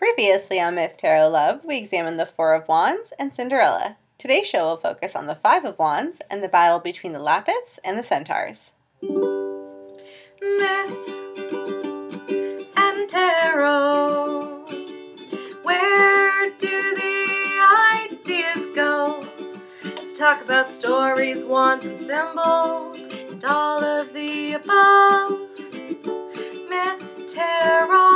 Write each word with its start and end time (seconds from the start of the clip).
Previously 0.00 0.58
on 0.58 0.76
Myth 0.76 0.96
Tarot 0.96 1.28
Love, 1.28 1.62
we 1.62 1.76
examined 1.76 2.18
the 2.18 2.24
Four 2.24 2.54
of 2.54 2.66
Wands 2.68 3.12
and 3.18 3.34
Cinderella. 3.34 3.98
Today's 4.16 4.46
show 4.46 4.64
will 4.64 4.78
focus 4.78 5.14
on 5.14 5.26
the 5.26 5.34
Five 5.34 5.66
of 5.66 5.78
Wands 5.78 6.22
and 6.30 6.42
the 6.42 6.48
battle 6.48 6.78
between 6.78 7.12
the 7.12 7.18
Lapiths 7.18 7.78
and 7.84 7.98
the 7.98 8.02
Centaurs. 8.02 8.72
Myth 9.02 9.36
and 12.78 13.10
tarot. 13.10 14.64
Where 15.64 16.50
do 16.56 16.94
the 16.94 18.08
ideas 18.08 18.68
go? 18.74 19.22
Let's 19.84 20.18
talk 20.18 20.40
about 20.40 20.66
stories, 20.66 21.44
wands, 21.44 21.84
and 21.84 22.00
symbols, 22.00 23.02
and 23.02 23.44
all 23.44 23.84
of 23.84 24.14
the 24.14 24.54
above. 24.54 25.32
Myth, 26.70 27.26
tarot, 27.34 28.09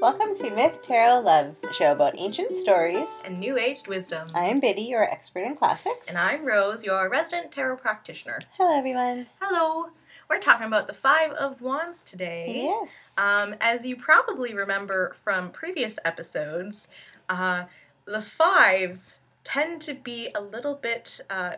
Welcome 0.00 0.34
to 0.36 0.48
Myth 0.48 0.80
Tarot 0.80 1.20
Love, 1.20 1.56
show 1.74 1.92
about 1.92 2.14
ancient 2.16 2.54
stories. 2.54 3.20
And 3.26 3.38
new 3.38 3.58
aged 3.58 3.86
wisdom. 3.86 4.26
I 4.34 4.44
am 4.46 4.58
Biddy, 4.58 4.80
your 4.80 5.04
expert 5.04 5.40
in 5.40 5.56
classics. 5.56 6.08
And 6.08 6.16
I'm 6.16 6.46
Rose, 6.46 6.86
your 6.86 7.10
resident 7.10 7.52
tarot 7.52 7.76
practitioner. 7.76 8.38
Hello, 8.56 8.78
everyone. 8.78 9.26
Hello. 9.42 9.90
We're 10.30 10.38
talking 10.38 10.66
about 10.66 10.86
the 10.86 10.94
Five 10.94 11.32
of 11.32 11.60
Wands 11.60 12.02
today. 12.02 12.62
Yes. 12.64 13.12
Um, 13.18 13.54
as 13.60 13.84
you 13.84 13.94
probably 13.94 14.54
remember 14.54 15.14
from 15.22 15.50
previous 15.50 15.98
episodes, 16.02 16.88
uh, 17.28 17.64
the 18.06 18.22
fives 18.22 19.20
tend 19.44 19.82
to 19.82 19.92
be 19.92 20.30
a 20.34 20.40
little 20.40 20.76
bit, 20.76 21.20
uh, 21.28 21.56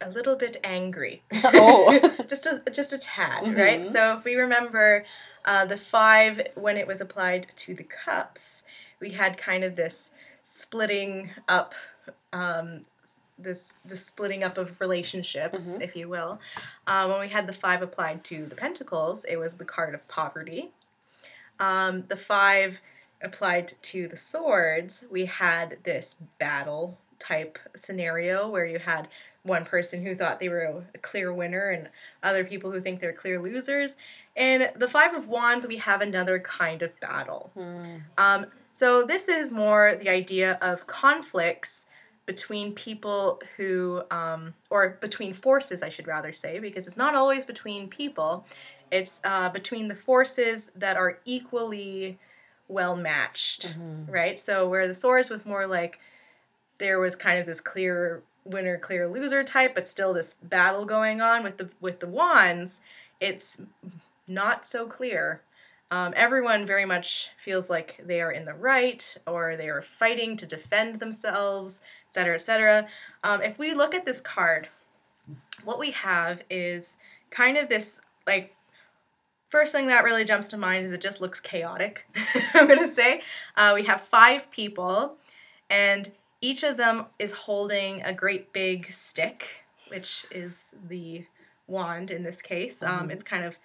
a 0.00 0.08
little 0.10 0.36
bit 0.36 0.58
angry. 0.64 1.22
Oh. 1.44 2.14
just 2.28 2.46
a 2.46 2.62
just 2.70 2.92
a 2.92 2.98
tad, 2.98 3.56
right? 3.56 3.82
Mhm. 3.82 3.92
So 3.92 4.16
if 4.18 4.24
we 4.24 4.34
remember, 4.36 5.04
uh, 5.44 5.64
the 5.64 5.76
five 5.76 6.40
when 6.54 6.76
it 6.76 6.86
was 6.86 7.00
applied 7.00 7.48
to 7.56 7.74
the 7.74 7.84
cups, 7.84 8.64
we 9.00 9.10
had 9.10 9.36
kind 9.38 9.64
of 9.64 9.76
this 9.76 10.10
splitting 10.42 11.30
up. 11.48 11.74
Um, 12.32 12.84
this 13.40 13.76
the 13.84 13.96
splitting 13.96 14.42
up 14.42 14.58
of 14.58 14.80
relationships, 14.80 15.76
Mhm. 15.76 15.82
if 15.82 15.94
you 15.94 16.08
will. 16.08 16.40
Um, 16.88 17.10
when 17.10 17.20
we 17.20 17.28
had 17.28 17.46
the 17.46 17.52
five 17.52 17.82
applied 17.82 18.24
to 18.24 18.44
the 18.46 18.56
pentacles, 18.56 19.24
it 19.24 19.36
was 19.36 19.58
the 19.58 19.64
card 19.64 19.94
of 19.94 20.06
poverty. 20.08 20.72
Um, 21.60 22.04
the 22.08 22.16
five 22.16 22.80
applied 23.22 23.74
to 23.82 24.08
the 24.08 24.16
swords, 24.16 25.04
we 25.10 25.26
had 25.26 25.78
this 25.84 26.16
battle 26.38 26.98
type 27.18 27.58
scenario 27.74 28.48
where 28.48 28.66
you 28.66 28.78
had 28.78 29.08
one 29.42 29.64
person 29.64 30.02
who 30.04 30.14
thought 30.14 30.40
they 30.40 30.48
were 30.48 30.84
a, 30.94 30.98
clear 30.98 31.32
winner 31.32 31.70
and 31.70 31.88
other 32.22 32.44
people 32.44 32.70
who 32.70 32.80
think 32.80 33.00
they're 33.00 33.12
clear 33.12 33.40
losers. 33.40 33.96
And 34.36 34.70
the 34.76 34.88
five 34.88 35.14
of 35.14 35.28
wands, 35.28 35.66
we 35.66 35.76
have 35.78 36.00
another 36.00 36.38
kind 36.38 36.82
of 36.82 36.98
battle. 37.00 37.50
Hmm. 37.54 37.96
Um, 38.16 38.46
so 38.72 39.04
this 39.04 39.28
is 39.28 39.50
more 39.50 39.96
the 40.00 40.08
idea 40.08 40.58
of 40.60 40.86
conflicts 40.86 41.86
between 42.26 42.74
people 42.74 43.40
who, 43.56 44.02
um, 44.10 44.54
or 44.70 44.98
between 45.00 45.32
forces, 45.32 45.82
I 45.82 45.88
should 45.88 46.06
rather 46.06 46.30
say, 46.32 46.58
because 46.58 46.86
it's 46.86 46.98
not 46.98 47.14
always 47.14 47.44
between 47.46 47.88
people. 47.88 48.44
It's 48.92 49.20
uh, 49.24 49.48
between 49.48 49.88
the 49.88 49.94
forces 49.94 50.70
that 50.76 50.96
are 50.96 51.18
equally 51.24 52.18
well 52.68 52.96
matched, 52.96 53.74
Mhm. 53.74 54.12
right? 54.12 54.38
So 54.38 54.68
where 54.68 54.86
the 54.86 54.94
swords 54.94 55.30
was 55.30 55.46
more 55.46 55.66
like 55.66 55.98
there 56.78 56.98
was 56.98 57.16
kind 57.16 57.38
of 57.38 57.46
this 57.46 57.60
clear 57.60 58.22
winner, 58.44 58.78
clear 58.78 59.08
loser 59.08 59.44
type, 59.44 59.74
but 59.74 59.86
still 59.86 60.12
this 60.12 60.34
battle 60.42 60.84
going 60.84 61.20
on 61.20 61.42
with 61.42 61.58
the 61.58 61.68
with 61.80 62.00
the 62.00 62.08
wands. 62.08 62.80
It's 63.20 63.60
not 64.26 64.66
so 64.66 64.86
clear. 64.86 65.42
Um, 65.90 66.12
everyone 66.16 66.66
very 66.66 66.84
much 66.84 67.30
feels 67.38 67.70
like 67.70 67.98
they 68.04 68.20
are 68.20 68.30
in 68.30 68.44
the 68.44 68.52
right 68.54 69.16
or 69.26 69.56
they 69.56 69.70
are 69.70 69.80
fighting 69.80 70.36
to 70.36 70.46
defend 70.46 71.00
themselves, 71.00 71.80
etc., 72.10 72.34
etc. 72.34 72.88
Um, 73.24 73.42
if 73.42 73.58
we 73.58 73.72
look 73.74 73.94
at 73.94 74.04
this 74.04 74.20
card, 74.20 74.68
what 75.64 75.78
we 75.78 75.92
have 75.92 76.42
is 76.50 76.96
kind 77.30 77.56
of 77.56 77.70
this 77.70 78.02
like 78.26 78.54
first 79.48 79.72
thing 79.72 79.86
that 79.86 80.04
really 80.04 80.24
jumps 80.24 80.48
to 80.48 80.58
mind 80.58 80.84
is 80.84 80.92
it 80.92 81.00
just 81.00 81.22
looks 81.22 81.40
chaotic. 81.40 82.06
I'm 82.54 82.68
gonna 82.68 82.88
say 82.88 83.22
uh, 83.56 83.72
we 83.74 83.84
have 83.84 84.02
five 84.02 84.50
people, 84.50 85.16
and 85.70 86.12
each 86.40 86.62
of 86.62 86.76
them 86.76 87.06
is 87.18 87.32
holding 87.32 88.02
a 88.02 88.12
great 88.12 88.52
big 88.52 88.90
stick, 88.90 89.64
which 89.88 90.24
is 90.30 90.74
the 90.88 91.24
wand 91.66 92.10
in 92.10 92.22
this 92.22 92.40
case. 92.42 92.82
Um, 92.82 93.08
Mhm. 93.08 93.12
it's 93.12 93.22
kind 93.22 93.44
of 93.44 93.58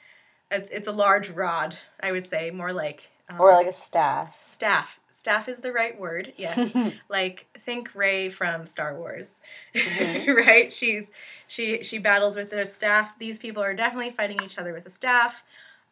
it's 0.52 0.70
it's 0.70 0.88
a 0.88 0.92
large 0.92 1.30
rod, 1.32 1.76
I 2.02 2.12
would 2.12 2.26
say, 2.26 2.52
more 2.52 2.74
like 2.74 3.10
um, 3.30 3.40
Or 3.40 3.54
like 3.54 3.68
a 3.68 3.72
staff. 3.72 4.38
staff. 4.44 5.00
Staff 5.10 5.48
is 5.48 5.62
the 5.62 5.72
right 5.72 5.98
word. 5.98 6.34
Yes 6.36 6.76
like 7.10 7.48
think 7.62 7.94
Rey 7.96 8.30
from 8.30 8.68
Star 8.68 8.96
Wars, 8.96 9.42
Mhm. 9.74 10.36
right? 10.48 10.72
She's 10.74 11.12
she 11.48 11.84
she 11.84 11.98
battles 12.00 12.36
with 12.36 12.50
their 12.50 12.66
staff. 12.66 13.18
These 13.20 13.40
people 13.40 13.64
are 13.64 13.74
definitely 13.74 14.12
fighting 14.12 14.42
each 14.44 14.58
other 14.58 14.74
with 14.74 14.86
a 14.86 14.90
staff. 14.90 15.44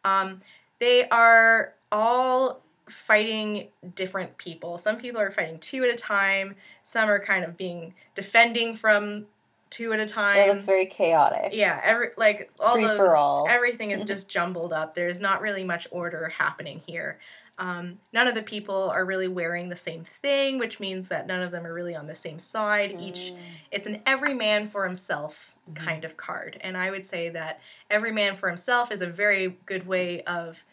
Um, 0.04 0.42
they 0.80 1.08
are 1.08 1.74
all 1.90 2.62
fighting 2.92 3.68
different 3.94 4.36
people. 4.38 4.78
Some 4.78 4.96
people 4.96 5.20
are 5.20 5.30
fighting 5.30 5.58
two 5.58 5.82
at 5.84 5.90
a 5.90 5.96
time. 5.96 6.54
Some 6.84 7.08
are 7.08 7.18
kind 7.18 7.44
of 7.44 7.56
being 7.56 7.94
defending 8.14 8.74
from 8.74 9.26
two 9.70 9.92
at 9.94 10.00
a 10.00 10.06
time. 10.06 10.36
it 10.36 10.48
looks 10.48 10.66
very 10.66 10.86
chaotic. 10.86 11.50
yeah, 11.54 11.80
every 11.82 12.08
like 12.18 12.50
all 12.60 12.74
Free 12.74 12.86
the 12.86 12.94
for 12.94 13.16
all. 13.16 13.46
everything 13.48 13.90
is 13.90 14.04
just 14.12 14.28
jumbled 14.28 14.72
up. 14.72 14.94
There's 14.94 15.20
not 15.20 15.40
really 15.40 15.64
much 15.64 15.88
order 15.90 16.28
happening 16.28 16.82
here. 16.86 17.18
Um, 17.58 17.98
none 18.12 18.26
of 18.28 18.34
the 18.34 18.42
people 18.42 18.90
are 18.90 19.04
really 19.04 19.28
wearing 19.28 19.68
the 19.68 19.76
same 19.76 20.04
thing, 20.04 20.58
which 20.58 20.80
means 20.80 21.08
that 21.08 21.26
none 21.26 21.42
of 21.42 21.50
them 21.52 21.66
are 21.66 21.72
really 21.72 21.94
on 21.94 22.06
the 22.06 22.14
same 22.14 22.38
side. 22.38 22.96
Each 23.00 23.32
Mm. 23.32 23.38
it's 23.70 23.86
an 23.86 24.02
every 24.06 24.34
man 24.34 24.68
for 24.68 24.84
himself 24.84 25.54
Mhm. 25.70 25.76
kind 25.76 26.04
of 26.04 26.16
card, 26.16 26.58
and 26.62 26.76
I 26.76 26.90
would 26.90 27.04
say 27.06 27.28
that 27.30 27.60
every 27.88 28.10
man 28.10 28.36
for 28.36 28.48
himself 28.48 28.90
is 28.90 29.00
a 29.00 29.06
very 29.06 29.58
good 29.64 29.86
way 29.86 30.22
of 30.24 30.64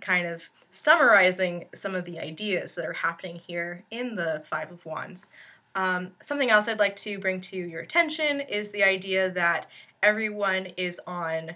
kind 0.00 0.26
of 0.26 0.42
summarizing 0.70 1.66
some 1.74 1.94
of 1.94 2.04
the 2.04 2.18
ideas 2.18 2.74
that 2.74 2.84
are 2.84 2.92
happening 2.92 3.36
here 3.36 3.84
in 3.90 4.14
the 4.14 4.42
Five 4.46 4.70
of 4.70 4.84
Wands. 4.84 5.30
Um, 5.74 6.12
something 6.22 6.50
else 6.50 6.68
I'd 6.68 6.78
like 6.78 6.96
to 6.96 7.18
bring 7.18 7.40
to 7.42 7.56
your 7.56 7.82
attention 7.82 8.40
is 8.40 8.70
the 8.70 8.82
idea 8.82 9.30
that 9.30 9.68
everyone 10.02 10.66
is 10.76 11.00
on 11.06 11.54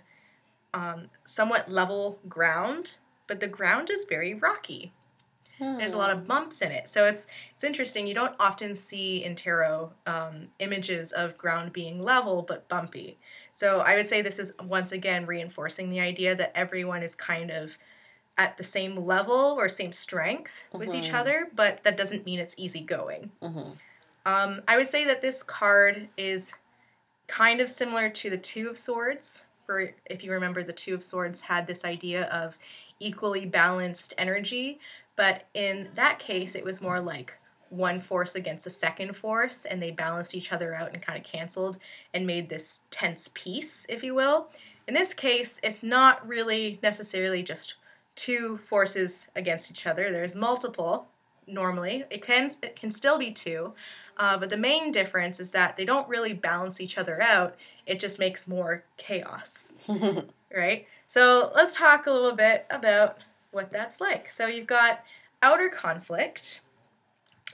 um, 0.74 1.08
somewhat 1.24 1.70
level 1.70 2.18
ground, 2.28 2.96
but 3.26 3.40
the 3.40 3.48
ground 3.48 3.90
is 3.90 4.06
very 4.08 4.34
rocky. 4.34 4.92
There's 5.76 5.92
a 5.92 5.98
lot 5.98 6.10
of 6.10 6.26
bumps 6.26 6.62
in 6.62 6.72
it, 6.72 6.88
so 6.88 7.04
it's 7.04 7.26
it's 7.54 7.64
interesting. 7.64 8.06
You 8.06 8.14
don't 8.14 8.34
often 8.40 8.74
see 8.74 9.22
in 9.22 9.36
tarot 9.36 9.92
um, 10.06 10.48
images 10.58 11.12
of 11.12 11.36
ground 11.36 11.74
being 11.74 12.02
level 12.02 12.40
but 12.40 12.66
bumpy. 12.70 13.18
So 13.52 13.80
I 13.80 13.94
would 13.96 14.06
say 14.06 14.22
this 14.22 14.38
is 14.38 14.54
once 14.62 14.92
again 14.92 15.26
reinforcing 15.26 15.90
the 15.90 16.00
idea 16.00 16.34
that 16.34 16.56
everyone 16.56 17.02
is 17.02 17.14
kind 17.14 17.50
of 17.50 17.76
at 18.40 18.56
the 18.56 18.62
same 18.62 19.04
level 19.04 19.34
or 19.36 19.68
same 19.68 19.92
strength 19.92 20.66
with 20.72 20.94
each 20.94 21.10
Mhm. 21.10 21.14
other, 21.14 21.48
but 21.54 21.84
that 21.84 21.94
doesn't 21.98 22.24
mean 22.24 22.40
it's 22.40 22.54
easy 22.56 22.80
going. 22.80 23.30
Mhm. 23.42 23.76
Um, 24.24 24.62
I 24.66 24.78
would 24.78 24.88
say 24.88 25.04
that 25.04 25.20
this 25.20 25.42
card 25.42 26.08
is 26.16 26.54
kind 27.26 27.60
of 27.60 27.68
similar 27.68 28.08
to 28.08 28.30
the 28.30 28.38
Two 28.38 28.70
of 28.70 28.78
Swords. 28.78 29.44
For 29.66 29.92
if 30.06 30.24
you 30.24 30.32
remember, 30.32 30.62
the 30.62 30.72
Two 30.72 30.94
of 30.94 31.04
Swords 31.04 31.42
had 31.42 31.66
this 31.66 31.84
idea 31.84 32.24
of 32.30 32.56
equally 32.98 33.44
balanced 33.44 34.14
energy, 34.16 34.80
but 35.16 35.44
in 35.52 35.90
that 35.94 36.18
case, 36.18 36.54
it 36.54 36.64
was 36.64 36.80
more 36.80 36.98
like 36.98 37.36
one 37.68 38.00
force 38.00 38.34
against 38.34 38.66
a 38.66 38.70
second 38.70 39.14
force, 39.18 39.66
and 39.66 39.82
they 39.82 39.90
balanced 39.90 40.34
each 40.34 40.50
other 40.50 40.74
out 40.74 40.94
and 40.94 41.02
kind 41.02 41.18
of 41.18 41.30
canceled 41.30 41.78
and 42.14 42.26
made 42.26 42.48
this 42.48 42.84
tense 42.90 43.28
peace, 43.34 43.84
if 43.90 44.02
you 44.02 44.14
will. 44.14 44.50
In 44.88 44.94
this 44.94 45.12
case, 45.12 45.60
it's 45.62 45.82
not 45.82 46.26
really 46.26 46.80
necessarily 46.82 47.42
just 47.42 47.74
two 48.20 48.58
forces 48.58 49.30
against 49.34 49.70
each 49.70 49.86
other. 49.86 50.12
There's 50.12 50.34
multiple 50.34 51.08
normally. 51.46 52.04
It 52.10 52.22
can 52.22 52.50
it 52.62 52.76
can 52.76 52.90
still 52.90 53.18
be 53.18 53.30
two, 53.30 53.72
uh, 54.18 54.36
but 54.36 54.50
the 54.50 54.58
main 54.58 54.92
difference 54.92 55.40
is 55.40 55.50
that 55.52 55.78
they 55.78 55.86
don't 55.86 56.06
really 56.06 56.34
balance 56.34 56.82
each 56.82 56.98
other 56.98 57.22
out. 57.22 57.56
It 57.86 57.98
just 57.98 58.18
makes 58.18 58.46
more 58.46 58.84
chaos, 58.98 59.72
right? 60.54 60.86
So 61.06 61.50
let's 61.54 61.74
talk 61.74 62.06
a 62.06 62.12
little 62.12 62.36
bit 62.36 62.66
about 62.68 63.18
what 63.52 63.72
that's 63.72 64.02
like. 64.02 64.28
So 64.28 64.46
you've 64.46 64.66
got 64.66 65.02
outer 65.42 65.70
conflict, 65.70 66.60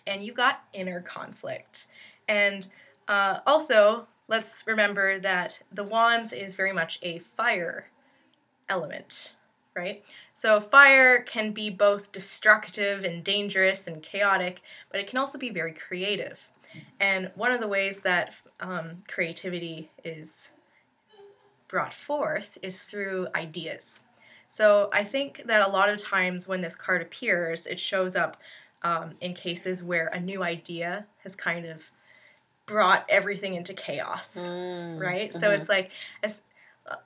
and 0.04 0.24
you've 0.24 0.34
got 0.34 0.64
inner 0.72 1.00
conflict, 1.00 1.86
and 2.26 2.66
uh, 3.06 3.38
also 3.46 4.08
let's 4.26 4.64
remember 4.66 5.20
that 5.20 5.60
the 5.72 5.84
wands 5.84 6.32
is 6.32 6.56
very 6.56 6.72
much 6.72 6.98
a 7.02 7.20
fire 7.20 7.86
element, 8.68 9.34
right? 9.76 10.02
So 10.32 10.60
fire 10.60 11.22
can 11.22 11.52
be 11.52 11.70
both 11.70 12.10
destructive 12.10 13.04
and 13.04 13.22
dangerous 13.22 13.86
and 13.86 14.02
chaotic, 14.02 14.62
but 14.90 15.00
it 15.00 15.06
can 15.06 15.18
also 15.18 15.38
be 15.38 15.50
very 15.50 15.72
creative. 15.72 16.40
And 16.98 17.30
one 17.36 17.52
of 17.52 17.60
the 17.60 17.68
ways 17.68 18.00
that 18.00 18.34
um, 18.60 19.02
creativity 19.08 19.90
is 20.04 20.50
brought 21.68 21.94
forth 21.94 22.58
is 22.62 22.84
through 22.84 23.28
ideas. 23.34 24.00
So 24.48 24.88
I 24.92 25.04
think 25.04 25.42
that 25.46 25.66
a 25.66 25.70
lot 25.70 25.88
of 25.88 25.98
times 25.98 26.46
when 26.48 26.60
this 26.60 26.76
card 26.76 27.02
appears, 27.02 27.66
it 27.66 27.80
shows 27.80 28.16
up 28.16 28.36
um, 28.82 29.14
in 29.20 29.34
cases 29.34 29.82
where 29.82 30.08
a 30.08 30.20
new 30.20 30.42
idea 30.42 31.06
has 31.22 31.34
kind 31.34 31.66
of 31.66 31.90
brought 32.66 33.04
everything 33.08 33.54
into 33.54 33.74
chaos, 33.74 34.36
Mm, 34.36 35.00
right? 35.00 35.34
So 35.34 35.48
mhm. 35.48 35.58
it's 35.58 35.68
like, 35.68 35.90
as, 36.22 36.42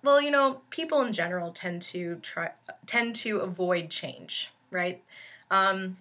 well, 0.03 0.21
you 0.21 0.31
know, 0.31 0.61
people 0.71 1.03
in 1.03 1.12
general 1.12 1.53
tend 1.53 1.82
to 1.82 2.17
try 2.17 2.50
tend 2.87 3.15
to 3.17 3.38
avoid 3.38 3.91
change, 3.91 4.50
right? 4.71 5.03
Um, 5.50 5.97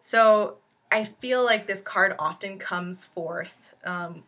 so 0.00 0.58
I 0.90 1.04
feel 1.04 1.44
like 1.44 1.66
this 1.66 1.80
card 1.80 2.14
often 2.18 2.58
comes 2.58 3.04
forth 3.04 3.74
um, 3.84 4.22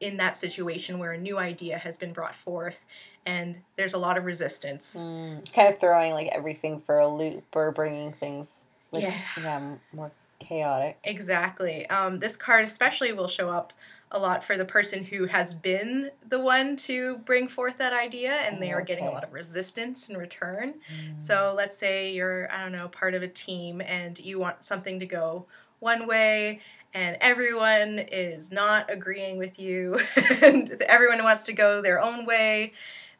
in 0.00 0.16
that 0.18 0.36
situation 0.36 0.98
where 0.98 1.12
a 1.12 1.18
new 1.18 1.38
idea 1.38 1.78
has 1.78 1.96
been 1.96 2.12
brought 2.12 2.34
forth, 2.34 2.84
and 3.24 3.56
there's 3.76 3.94
a 3.94 3.98
lot 3.98 4.16
of 4.16 4.24
resistance. 4.24 4.96
Mm, 4.96 5.52
kind 5.52 5.68
of 5.68 5.78
throwing 5.78 6.12
like 6.12 6.28
everything 6.28 6.80
for 6.80 6.98
a 6.98 7.08
loop 7.08 7.44
or 7.54 7.72
bringing 7.72 8.12
things 8.12 8.64
like, 8.92 9.02
Yeah. 9.04 9.14
yeah, 9.42 9.60
more 9.92 10.12
chaotic. 10.38 10.98
Exactly. 11.04 11.88
Um, 11.90 12.18
this 12.18 12.36
card 12.36 12.64
especially 12.64 13.12
will 13.12 13.28
show 13.28 13.50
up 13.50 13.72
a 14.12 14.18
lot 14.18 14.44
for 14.44 14.56
the 14.56 14.64
person 14.64 15.04
who 15.04 15.26
has 15.26 15.52
been 15.52 16.10
the 16.28 16.38
one 16.38 16.76
to 16.76 17.18
bring 17.24 17.48
forth 17.48 17.78
that 17.78 17.92
idea 17.92 18.32
and 18.32 18.62
they 18.62 18.70
are 18.72 18.80
getting 18.82 19.06
a 19.06 19.10
lot 19.10 19.24
of 19.24 19.32
resistance 19.32 20.08
in 20.08 20.16
return. 20.16 20.74
Mm. 20.74 21.20
So 21.20 21.54
let's 21.56 21.76
say 21.76 22.12
you're, 22.12 22.50
I 22.52 22.62
don't 22.62 22.72
know, 22.72 22.88
part 22.88 23.14
of 23.14 23.22
a 23.22 23.28
team 23.28 23.80
and 23.80 24.18
you 24.18 24.38
want 24.38 24.64
something 24.64 25.00
to 25.00 25.06
go 25.06 25.46
one 25.80 26.06
way 26.06 26.60
and 26.94 27.16
everyone 27.20 27.98
is 27.98 28.50
not 28.52 28.90
agreeing 28.90 29.38
with 29.38 29.58
you 29.58 30.00
and 30.42 30.70
everyone 30.82 31.22
wants 31.24 31.44
to 31.44 31.52
go 31.52 31.82
their 31.82 32.00
own 32.00 32.24
way. 32.26 32.72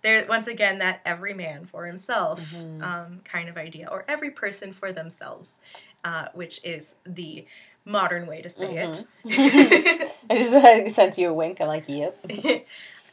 There, 0.02 0.24
once 0.28 0.46
again, 0.46 0.78
that 0.78 1.00
every 1.04 1.34
man 1.34 1.66
for 1.66 1.84
himself 1.84 2.54
Mhm. 2.54 2.82
um, 2.82 3.20
kind 3.24 3.48
of 3.48 3.56
idea, 3.56 3.88
or 3.90 4.04
every 4.06 4.30
person 4.30 4.72
for 4.72 4.92
themselves, 4.92 5.58
uh, 6.04 6.28
which 6.32 6.60
is 6.62 6.94
the 7.04 7.46
modern 7.84 8.26
way 8.26 8.40
to 8.42 8.48
say 8.48 8.74
Mm-hmm. 8.76 9.28
it. 9.28 10.12
I 10.30 10.38
just 10.38 10.54
I 10.54 10.88
sent 10.88 11.18
you 11.18 11.30
a 11.30 11.34
wink. 11.34 11.60
I'm 11.60 11.68
like, 11.68 11.84
yep. 11.88 12.18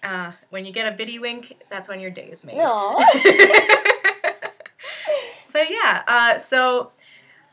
uh, 0.04 0.32
when 0.50 0.66
you 0.66 0.72
get 0.72 0.92
a 0.92 0.96
Biddy 0.96 1.20
wink, 1.20 1.62
that's 1.70 1.88
when 1.88 2.00
your 2.00 2.12
day 2.12 2.30
is 2.32 2.44
made. 2.44 2.58
No. 2.58 2.96
but 5.54 5.70
yeah, 5.70 6.04
uh, 6.08 6.38
so 6.40 6.92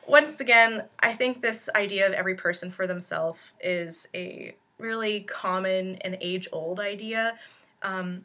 once 0.06 0.40
again, 0.40 0.84
I 1.00 1.12
think 1.12 1.42
this 1.42 1.68
idea 1.74 2.06
of 2.06 2.12
every 2.14 2.34
person 2.34 2.70
for 2.70 2.86
themselves 2.86 3.40
is 3.62 4.08
a 4.14 4.54
really 4.78 5.20
common 5.20 5.96
and 5.96 6.16
age 6.20 6.48
old 6.52 6.80
idea. 6.80 7.38
Um, 7.82 8.22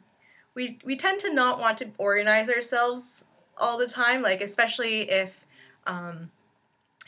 we, 0.54 0.78
we 0.84 0.96
tend 0.96 1.20
to 1.20 1.32
not 1.32 1.60
want 1.60 1.78
to 1.78 1.88
organize 1.98 2.48
ourselves 2.48 3.26
all 3.58 3.76
the 3.76 3.86
time, 3.86 4.22
like 4.22 4.40
especially 4.40 5.10
if 5.10 5.44
um, 5.86 6.30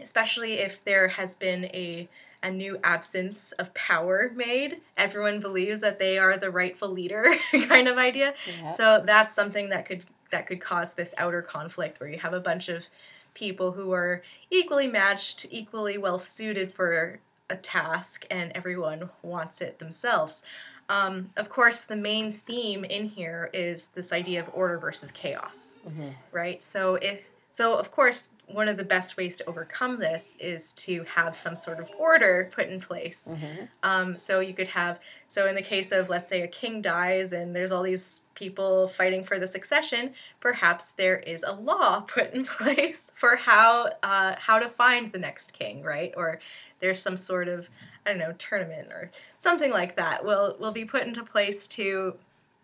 especially 0.01 0.55
if 0.55 0.85
there 0.85 1.09
has 1.09 1.35
been 1.35 1.65
a 1.67 2.09
a 2.43 2.51
new 2.51 2.79
absence 2.85 3.53
of 3.53 3.73
power 3.75 4.31
made. 4.35 4.81
Everyone 4.97 5.41
believes 5.41 5.81
that 5.81 5.99
they 5.99 6.19
are 6.19 6.37
the 6.37 6.51
rightful 6.51 6.89
leader 6.89 7.35
kind 7.69 7.89
of 7.89 7.99
idea. 7.99 8.35
Yeah. 8.47 8.71
So 8.71 9.03
that's 9.05 9.35
something 9.35 9.71
that 9.71 9.87
could 9.87 10.05
that 10.31 10.47
could 10.47 10.61
cause 10.61 10.95
this 10.95 11.15
outer 11.17 11.41
conflict 11.41 12.01
where 12.01 12.09
you 12.09 12.19
have 12.19 12.35
a 12.35 12.41
bunch 12.41 12.69
of 12.69 12.85
people 13.33 13.73
who 13.73 13.93
are 13.93 14.23
equally 14.51 14.87
matched, 14.87 15.47
equally 15.51 15.97
well 15.97 16.19
suited 16.19 16.73
for 16.73 17.19
a 17.49 17.57
task, 17.57 18.27
and 18.31 18.53
everyone 18.55 19.09
wants 19.23 19.61
it 19.63 19.79
themselves. 19.79 20.43
Um, 20.91 21.31
of 21.37 21.49
course, 21.49 21.83
the 21.83 21.97
main 21.97 22.33
theme 22.33 22.85
in 22.85 23.09
here 23.09 23.51
is 23.53 23.89
this 23.89 24.13
idea 24.13 24.41
of 24.41 24.51
order 24.53 24.79
versus 24.79 25.11
chaos 25.13 25.77
Mhm. 25.87 26.15
right? 26.33 26.63
So 26.63 26.97
if 26.97 27.23
so 27.51 27.77
of 27.77 27.91
course 27.91 28.31
one 28.47 28.69
of 28.69 28.77
the 28.79 28.85
best 28.85 29.17
ways 29.17 29.37
to 29.37 29.47
overcome 29.47 29.99
this 29.99 30.37
is 30.41 30.73
to 30.73 31.05
have 31.05 31.37
some 31.37 31.55
sort 31.55 31.79
of 31.79 31.91
order 31.99 32.51
put 32.55 32.69
in 32.69 32.81
place. 32.81 33.29
Mhm. 33.31 33.69
Um, 33.83 34.15
so 34.17 34.41
you 34.41 34.55
could 34.55 34.69
have 34.69 35.01
so 35.27 35.47
in 35.47 35.55
the 35.55 35.63
case 35.63 35.93
of 35.93 36.09
let's 36.09 36.27
say 36.27 36.43
a 36.43 36.49
king 36.49 36.81
dies 36.81 37.33
and 37.35 37.55
there's 37.55 37.73
all 37.73 37.83
these 37.83 38.23
people 38.35 38.89
fighting 38.89 39.23
for 39.25 39.39
the 39.39 39.47
succession, 39.47 40.15
perhaps 40.41 40.93
there 40.93 41.19
is 41.19 41.43
a 41.43 41.53
law 41.53 42.01
put 42.07 42.33
in 42.33 42.45
place 42.47 43.13
for 43.17 43.37
how 43.37 43.91
uh, 44.03 44.35
how 44.39 44.59
to 44.59 44.69
find 44.69 45.13
the 45.13 45.19
next 45.19 45.53
king, 45.53 45.83
right? 45.83 46.15
Or 46.17 46.41
there's 46.81 47.03
some 47.03 47.17
sort 47.17 47.49
of 47.49 47.69
I 48.07 48.11
don't 48.11 48.19
know 48.19 48.33
tournament 48.39 48.89
or 48.89 49.11
something 49.37 49.71
like 49.71 49.97
that 49.97 50.25
will 50.25 50.57
will 50.59 50.73
be 50.73 50.85
put 50.85 51.03
into 51.03 51.23
place 51.23 51.67
to 51.69 52.17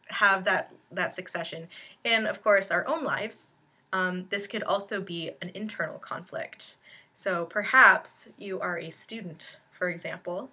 have 0.09 0.45
that 0.45 0.71
that 0.93 1.13
succession. 1.13 1.69
And 2.05 2.27
of 2.27 2.43
course, 2.43 2.71
our 2.71 2.87
own 2.87 3.05
lives. 3.05 3.54
Um, 3.95 4.27
this 4.29 4.49
could 4.49 4.65
also 4.65 5.01
be 5.01 5.31
an 5.41 5.53
internal 5.55 5.99
conflict. 6.01 6.77
So 7.15 7.47
perhaps 7.47 8.29
you 8.37 8.61
are 8.61 8.77
a 8.77 8.91
student, 8.91 9.59
for 9.71 9.89
example, 9.89 10.51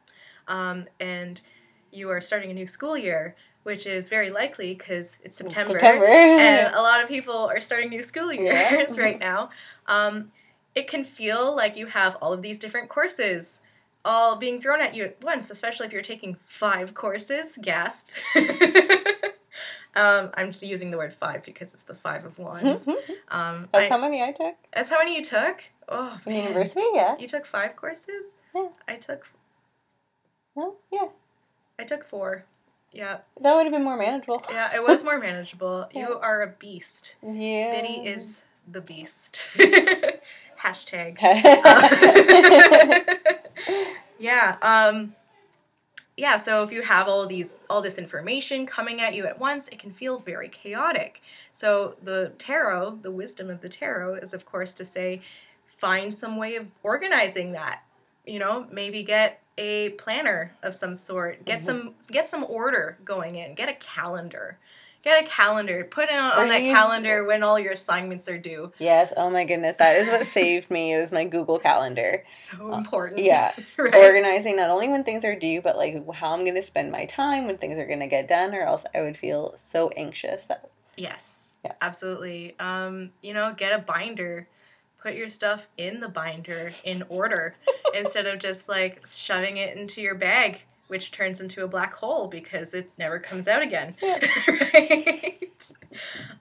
um, 0.47 0.85
and 0.99 1.41
you 1.91 2.11
are 2.11 2.21
starting 2.21 2.51
a 2.51 2.53
new 2.53 2.67
school 2.67 2.95
year, 2.95 3.35
which 3.63 3.87
is 3.87 4.09
very 4.09 4.29
likely 4.29 4.75
because 4.75 5.17
it's 5.23 5.37
September, 5.37 5.73
September. 5.73 6.05
and 6.05 6.73
a 6.73 6.81
lot 6.81 7.01
of 7.01 7.09
people 7.09 7.33
are 7.35 7.59
starting 7.59 7.89
new 7.89 8.03
school 8.03 8.31
Yeah. 8.31 8.69
years 8.69 8.97
right 9.05 9.19
now. 9.19 9.49
Um, 9.87 10.31
it 10.75 10.87
can 10.87 11.03
feel 11.03 11.55
like 11.55 11.75
you 11.75 11.87
have 11.87 12.17
all 12.21 12.31
of 12.33 12.43
these 12.43 12.59
different 12.59 12.89
courses 12.89 13.61
all 14.05 14.35
being 14.35 14.61
thrown 14.61 14.81
at 14.81 14.95
you 14.95 15.03
at 15.03 15.23
once, 15.23 15.49
especially 15.49 15.87
if 15.87 15.93
you're 15.93 16.01
taking 16.03 16.37
five 16.45 16.93
courses. 16.93 17.57
Gasp. 17.61 18.07
um, 19.95 20.29
I'm 20.35 20.51
just 20.51 20.63
using 20.63 20.91
the 20.91 20.97
word 20.97 21.13
five 21.13 21.43
because 21.43 21.73
it's 21.73 21.83
the 21.83 21.95
five 21.95 22.25
of 22.25 22.37
wands. 22.45 22.87
Um, 23.29 23.67
That's 23.71 23.85
I- 23.85 23.89
how 23.89 23.97
many 23.97 24.21
I 24.23 24.31
took 24.31 24.55
that's 24.73 24.89
how 24.89 24.99
many 24.99 25.15
you 25.15 25.23
took? 25.23 25.63
Oh, 25.89 26.17
in 26.25 26.33
man. 26.33 26.43
university. 26.43 26.85
Yeah. 26.93 27.17
You 27.19 27.27
took 27.27 27.45
five 27.45 27.75
courses. 27.75 28.33
Yeah. 28.55 28.67
I 28.87 28.95
took 28.95 29.25
No. 30.55 30.75
Yeah. 30.91 31.07
I 31.79 31.83
took 31.83 32.05
four. 32.05 32.45
Yeah, 32.93 33.19
That 33.39 33.53
would 33.55 33.63
have 33.63 33.71
been 33.71 33.85
more 33.85 33.95
manageable. 33.97 34.43
yeah, 34.51 34.75
it 34.75 34.85
was 34.85 35.01
more 35.09 35.17
manageable. 35.17 35.87
Yeah. 35.93 36.09
You 36.09 36.19
are 36.19 36.41
a 36.41 36.47
beast. 36.47 37.15
Yeah. 37.23 37.71
Biddy 37.81 38.01
is 38.07 38.43
the 38.69 38.81
beast. 38.81 39.47
Hashtag. 40.61 41.17
yeah. 44.19 44.57
Um, 44.61 45.15
yeah. 46.21 46.37
So 46.37 46.61
if 46.61 46.71
you 46.71 46.83
have 46.83 47.07
all 47.07 47.25
these 47.25 47.57
all 47.67 47.81
this 47.81 47.97
information 47.97 48.67
coming 48.67 49.01
at 49.01 49.15
you 49.15 49.25
at 49.25 49.39
once, 49.39 49.67
it 49.69 49.79
can 49.79 49.91
feel 49.91 50.19
very 50.19 50.49
chaotic. 50.49 51.19
So 51.51 51.95
the 52.03 52.31
tarot, 52.37 52.99
the 53.01 53.09
wisdom 53.09 53.49
of 53.49 53.61
the 53.61 53.69
tarot, 53.69 54.15
is 54.17 54.31
of 54.35 54.45
course 54.45 54.71
to 54.73 54.85
say, 54.85 55.21
find 55.79 56.13
some 56.13 56.37
way 56.37 56.57
of 56.57 56.67
organizing 56.83 57.53
that. 57.53 57.81
You 58.23 58.37
know, 58.37 58.67
maybe 58.71 59.01
get 59.01 59.41
a 59.57 59.89
planner 60.03 60.55
of 60.61 60.75
some 60.75 60.93
sort. 60.93 61.43
Get 61.43 61.61
Mhm. 61.61 61.63
some 61.63 61.95
get 62.11 62.27
some 62.27 62.43
order 62.43 62.99
going 63.03 63.33
in. 63.35 63.55
Get 63.55 63.67
a 63.67 63.73
calendar. 63.73 64.59
Get 65.03 65.23
a 65.23 65.27
calendar. 65.27 65.83
Put 65.83 66.09
it 66.09 66.15
on, 66.15 66.31
on 66.31 66.47
that 66.49 66.59
calendar 66.59 67.25
when 67.25 67.41
all 67.41 67.59
your 67.59 67.71
assignments 67.71 68.29
are 68.29 68.37
due. 68.37 68.71
Yes. 68.77 69.13
Oh 69.17 69.31
my 69.31 69.45
goodness, 69.45 69.77
that 69.77 69.97
is 69.97 70.07
what 70.07 70.27
saved 70.27 70.69
me. 70.69 70.93
It 70.93 70.99
was 70.99 71.11
my 71.11 71.25
Google 71.25 71.57
Calendar. 71.57 72.23
So 72.29 72.73
important. 72.73 73.21
yeah. 73.23 73.53
right? 73.77 73.95
Organizing 73.95 74.57
not 74.57 74.69
only 74.69 74.89
when 74.89 75.03
things 75.03 75.25
are 75.25 75.35
due, 75.35 75.61
but 75.61 75.75
like 75.75 75.95
how 76.13 76.33
I'm 76.33 76.41
going 76.41 76.55
to 76.55 76.61
spend 76.61 76.91
my 76.91 77.05
time 77.05 77.47
when 77.47 77.57
things 77.57 77.79
are 77.79 77.87
going 77.87 77.99
to 77.99 78.07
get 78.07 78.27
done, 78.27 78.53
or 78.53 78.61
else 78.61 78.85
I 78.93 79.01
would 79.01 79.17
feel 79.17 79.53
so 79.57 79.89
anxious. 79.89 80.45
That 80.45 80.69
Yes. 80.97 81.53
Yeah. 81.63 81.73
Absolutely. 81.81 82.55
Um, 82.59 83.11
you 83.21 83.33
know, 83.33 83.53
get 83.55 83.77
a 83.77 83.81
binder. 83.81 84.47
Put 85.01 85.15
your 85.15 85.29
stuff 85.29 85.67
in 85.77 85.99
the 85.99 86.09
binder 86.09 86.73
in 86.83 87.03
order 87.09 87.55
instead 87.95 88.27
of 88.27 88.37
just 88.39 88.69
like 88.69 89.05
shoving 89.07 89.57
it 89.57 89.75
into 89.75 89.99
your 89.99 90.13
bag, 90.13 90.61
which 90.91 91.09
turns 91.11 91.39
into 91.39 91.63
a 91.63 91.67
black 91.69 91.93
hole 91.93 92.27
because 92.27 92.73
it 92.73 92.91
never 92.97 93.17
comes 93.17 93.47
out 93.47 93.61
again. 93.61 93.95
Yeah. 94.01 94.19
right? 94.47 95.71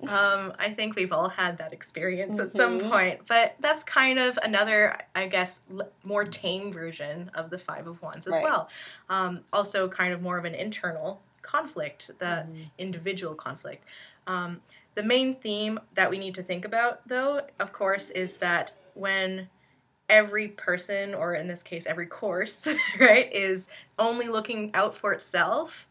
Um, 0.09 0.53
I 0.59 0.71
think 0.75 0.97
we've 0.97 1.13
all 1.13 1.29
had 1.29 1.59
that 1.59 1.73
experience 1.73 2.41
at 2.41 2.51
some 2.51 2.81
Mhm. 2.81 2.91
point, 2.91 3.21
but 3.29 3.55
that's 3.61 3.85
kind 3.85 4.19
of 4.19 4.37
another, 4.43 4.97
I 5.15 5.29
guess, 5.29 5.63
l- 5.73 5.89
more 6.03 6.25
tame 6.25 6.73
version 6.73 7.31
of 7.35 7.49
the 7.51 7.59
Five 7.59 7.87
of 7.87 8.03
Wands 8.03 8.27
as 8.27 8.33
Right. 8.33 8.43
well. 8.43 8.69
Um, 9.09 9.45
also, 9.53 9.89
kind 9.89 10.13
of 10.13 10.21
more 10.21 10.37
of 10.37 10.45
an 10.45 10.55
internal 10.57 11.23
conflict, 11.43 12.11
the 12.19 12.45
Mhm. 12.49 12.71
individual 12.79 13.35
conflict. 13.37 13.85
Um, 14.27 14.61
the 14.97 15.03
main 15.05 15.37
theme 15.37 15.79
that 15.95 16.11
we 16.11 16.19
need 16.19 16.35
to 16.37 16.43
think 16.43 16.65
about, 16.65 17.07
though, 17.07 17.47
of 17.61 17.73
course, 17.73 18.11
is 18.11 18.39
that 18.39 18.73
when 18.95 19.49
every 20.11 20.49
person, 20.49 21.15
or 21.15 21.35
in 21.35 21.47
this 21.49 21.63
case, 21.63 21.87
every 21.87 22.07
course, 22.07 22.67
right, 23.01 23.33
is 23.33 23.69
only 23.99 24.29
looking 24.29 24.71
out 24.75 24.95
for 24.95 25.13
itself, 25.15 25.87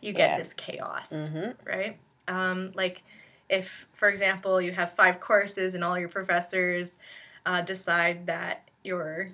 you 0.00 0.12
get 0.12 0.30
Yeah. 0.30 0.38
this 0.38 0.52
chaos, 0.54 1.12
Mhm. 1.12 1.56
right? 1.64 1.96
Um, 2.28 2.70
like, 2.74 3.02
if, 3.48 3.86
for 3.94 4.08
example, 4.08 4.60
you 4.60 4.72
have 4.72 4.92
five 4.92 5.18
courses 5.20 5.74
and 5.74 5.82
all 5.82 5.98
your 5.98 6.08
professors 6.08 6.98
uh, 7.46 7.62
decide 7.62 8.26
that 8.26 8.68
your 8.84 9.28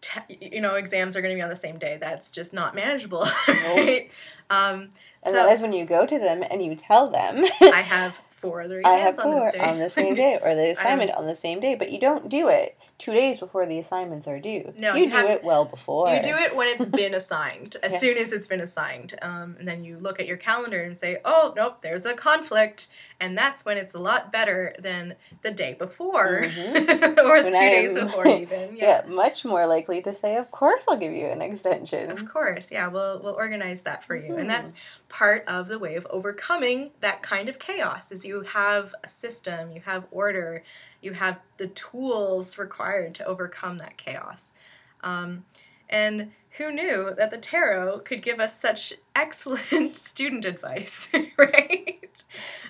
te- 0.00 0.36
you 0.40 0.60
know 0.60 0.74
exams 0.74 1.14
are 1.16 1.20
going 1.22 1.32
to 1.32 1.36
be 1.38 1.42
on 1.42 1.48
the 1.48 1.54
same 1.56 1.78
day 1.78 1.96
that's 2.00 2.32
just 2.32 2.52
not 2.52 2.74
manageable 2.74 3.24
right 3.48 4.10
um, 4.50 4.90
And 5.22 5.26
so- 5.26 5.32
that 5.34 5.48
is 5.52 5.62
when 5.62 5.72
you 5.72 5.84
go 5.84 6.04
to 6.04 6.18
them 6.18 6.42
and 6.50 6.64
you 6.64 6.74
tell 6.74 7.08
them. 7.10 7.44
I 7.62 7.82
have 7.82 8.18
four 8.42 8.60
other 8.60 8.82
I 8.84 8.92
have 8.96 9.10
exams 9.14 9.18
on 9.18 9.32
four 9.32 9.40
this 9.52 9.52
day. 9.54 9.58
on 9.70 9.78
the 9.78 9.88
same 9.90 10.14
day, 10.14 10.38
or 10.42 10.54
the 10.54 10.70
assignment 10.78 11.12
on 11.12 11.26
the 11.26 11.34
same 11.34 11.60
day. 11.60 11.74
But 11.74 11.90
you 11.90 11.98
don't 11.98 12.28
do 12.28 12.48
it 12.48 12.76
two 12.98 13.12
days 13.14 13.38
before 13.38 13.64
the 13.64 13.78
assignments 13.78 14.28
are 14.28 14.38
due. 14.38 14.74
No, 14.76 14.94
you, 14.94 15.04
you 15.04 15.10
do 15.10 15.16
have- 15.16 15.30
it 15.30 15.42
well 15.44 15.64
before. 15.64 16.12
You 16.14 16.22
do 16.22 16.36
it 16.36 16.54
when 16.54 16.68
it's 16.68 16.84
been 17.02 17.14
assigned, 17.14 17.76
as 17.82 17.98
soon 17.98 18.18
as 18.18 18.32
it's 18.32 18.46
been 18.46 18.60
assigned. 18.60 19.14
Um, 19.22 19.56
and 19.58 19.66
then 19.66 19.82
you 19.84 19.96
look 19.98 20.20
at 20.20 20.26
your 20.26 20.36
calendar 20.36 20.82
and 20.82 20.96
say, 20.96 21.18
oh, 21.24 21.54
nope, 21.56 21.80
there's 21.80 22.04
a 22.04 22.12
conflict. 22.14 22.88
And 23.20 23.38
that's 23.38 23.64
when 23.64 23.78
it's 23.78 23.94
a 23.94 24.00
lot 24.00 24.32
better 24.32 24.74
than 24.80 25.14
the 25.42 25.52
day 25.52 25.74
before 25.74 26.42
Mhm. 26.42 27.18
or 27.24 27.42
When 27.44 27.52
two 27.52 27.56
I 27.58 27.70
days 27.70 27.96
am- 27.96 28.06
before, 28.06 28.26
even. 28.26 28.74
Yeah. 28.76 29.02
much 29.06 29.44
more 29.44 29.64
likely 29.66 30.02
to 30.02 30.12
say, 30.12 30.36
"Of 30.36 30.50
course, 30.50 30.84
I'll 30.88 30.96
give 30.96 31.12
you 31.12 31.26
an 31.26 31.40
extension." 31.40 32.10
Of 32.10 32.28
course, 32.28 32.72
yeah, 32.72 32.88
we'll 32.88 33.20
we'll 33.22 33.34
organize 33.34 33.84
that 33.84 34.02
for 34.02 34.16
you. 34.16 34.32
Mhm. 34.32 34.40
And 34.40 34.50
that's 34.50 34.74
part 35.12 35.44
of 35.46 35.68
the 35.68 35.78
way 35.78 35.94
of 35.94 36.06
overcoming 36.08 36.90
that 37.00 37.22
kind 37.22 37.50
of 37.50 37.58
chaos 37.58 38.10
is 38.10 38.24
you 38.24 38.40
have 38.40 38.94
a 39.04 39.08
system, 39.08 39.70
you 39.70 39.80
have 39.82 40.06
order, 40.10 40.64
you 41.02 41.12
have 41.12 41.38
the 41.58 41.66
tools 41.68 42.56
required 42.56 43.14
to 43.14 43.24
overcome 43.26 43.76
that 43.76 43.98
chaos. 43.98 44.54
Um, 45.02 45.44
and 45.90 46.32
who 46.56 46.72
knew 46.72 47.14
that 47.18 47.30
the 47.30 47.36
tarot 47.36 48.00
could 48.00 48.22
give 48.22 48.40
us 48.40 48.58
such 48.58 48.94
excellent 49.14 49.94
student 49.96 50.46
advice, 50.46 51.10
right? 51.36 52.24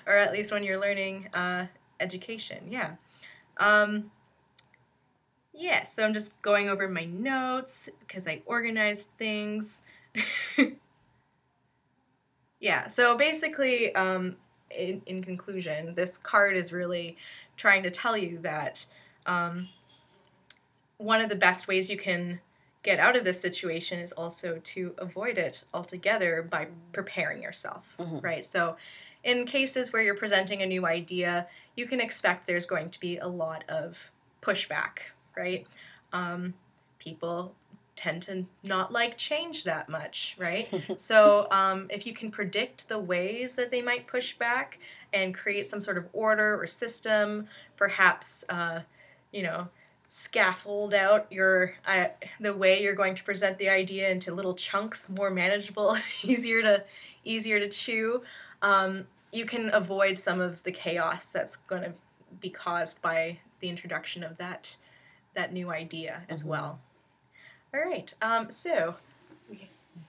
or 0.05 0.17
at 0.17 0.33
least 0.33 0.51
when 0.51 0.63
you're 0.63 0.79
learning 0.79 1.29
uh, 1.33 1.67
education, 2.01 2.65
yeah. 2.69 2.95
Um, 3.55 4.11
yeah, 5.53 5.85
so 5.85 6.03
I'm 6.03 6.13
just 6.13 6.39
going 6.41 6.67
over 6.67 6.89
my 6.89 7.05
notes 7.05 7.87
because 8.01 8.27
I 8.27 8.41
organized 8.45 9.09
things. 9.17 9.81
yeah, 12.63 12.87
so 12.87 13.17
basically, 13.17 13.93
um, 13.93 14.37
in, 14.71 15.01
in 15.05 15.21
conclusion, 15.21 15.93
this 15.95 16.15
card 16.15 16.55
is 16.55 16.71
really 16.71 17.17
trying 17.57 17.83
to 17.83 17.91
tell 17.91 18.15
you 18.15 18.39
that 18.39 18.85
um, 19.25 19.67
one 20.97 21.19
of 21.19 21.27
the 21.29 21.35
best 21.35 21.67
ways 21.67 21.89
you 21.89 21.97
can 21.97 22.39
get 22.81 22.99
out 22.99 23.17
of 23.17 23.25
this 23.25 23.39
situation 23.39 23.99
is 23.99 24.13
also 24.13 24.61
to 24.63 24.95
avoid 24.97 25.37
it 25.37 25.65
altogether 25.73 26.41
by 26.41 26.67
preparing 26.93 27.41
yourself, 27.43 27.95
Mhm. 27.99 28.23
right? 28.23 28.45
So, 28.45 28.77
in 29.25 29.45
cases 29.45 29.91
where 29.91 30.01
you're 30.01 30.15
presenting 30.15 30.61
a 30.61 30.65
new 30.65 30.85
idea, 30.85 31.47
you 31.75 31.85
can 31.85 31.99
expect 31.99 32.47
there's 32.47 32.65
going 32.65 32.91
to 32.91 32.99
be 33.01 33.17
a 33.17 33.27
lot 33.27 33.65
of 33.69 34.09
pushback, 34.41 34.99
right? 35.35 35.67
Um, 36.13 36.53
people 36.97 37.55
tend 37.95 38.21
to 38.23 38.45
not 38.63 38.91
like 38.91 39.17
change 39.17 39.63
that 39.63 39.89
much, 39.89 40.35
right? 40.39 40.69
so, 40.97 41.47
um, 41.51 41.87
if 41.89 42.05
you 42.07 42.13
can 42.13 42.31
predict 42.31 42.87
the 42.89 42.99
ways 42.99 43.55
that 43.55 43.71
they 43.71 43.81
might 43.81 44.07
push 44.07 44.37
back 44.37 44.79
and 45.13 45.33
create 45.33 45.67
some 45.67 45.81
sort 45.81 45.97
of 45.97 46.05
order 46.13 46.59
or 46.61 46.67
system, 46.67 47.47
perhaps, 47.77 48.43
uh, 48.49 48.81
you 49.31 49.43
know, 49.43 49.67
scaffold 50.09 50.93
out 50.93 51.25
your 51.31 51.73
uh, 51.87 52.05
the 52.39 52.55
way 52.55 52.81
you're 52.83 52.93
going 52.93 53.15
to 53.15 53.23
present 53.23 53.57
the 53.57 53.67
idea 53.69 54.09
into 54.09 54.33
little 54.33 54.53
chunks, 54.53 55.09
more 55.09 55.31
manageable, 55.31 55.97
easier 56.23 56.61
to 56.61 56.83
easier 57.23 57.59
to 57.59 57.69
chew. 57.69 58.21
Um, 58.61 59.05
you 59.31 59.45
can 59.45 59.73
avoid 59.73 60.17
some 60.19 60.39
of 60.39 60.61
the 60.63 60.71
chaos 60.71 61.31
that's 61.31 61.55
going 61.55 61.81
to 61.81 61.93
be 62.39 62.49
caused 62.49 63.01
by 63.01 63.39
the 63.59 63.69
introduction 63.69 64.23
of 64.23 64.37
that 64.37 64.75
that 65.33 65.51
new 65.51 65.71
idea 65.71 66.21
as 66.29 66.43
Mhm. 66.43 66.47
well. 66.47 66.79
All 67.73 67.81
right. 67.81 68.13
Um, 68.21 68.49
so, 68.51 68.95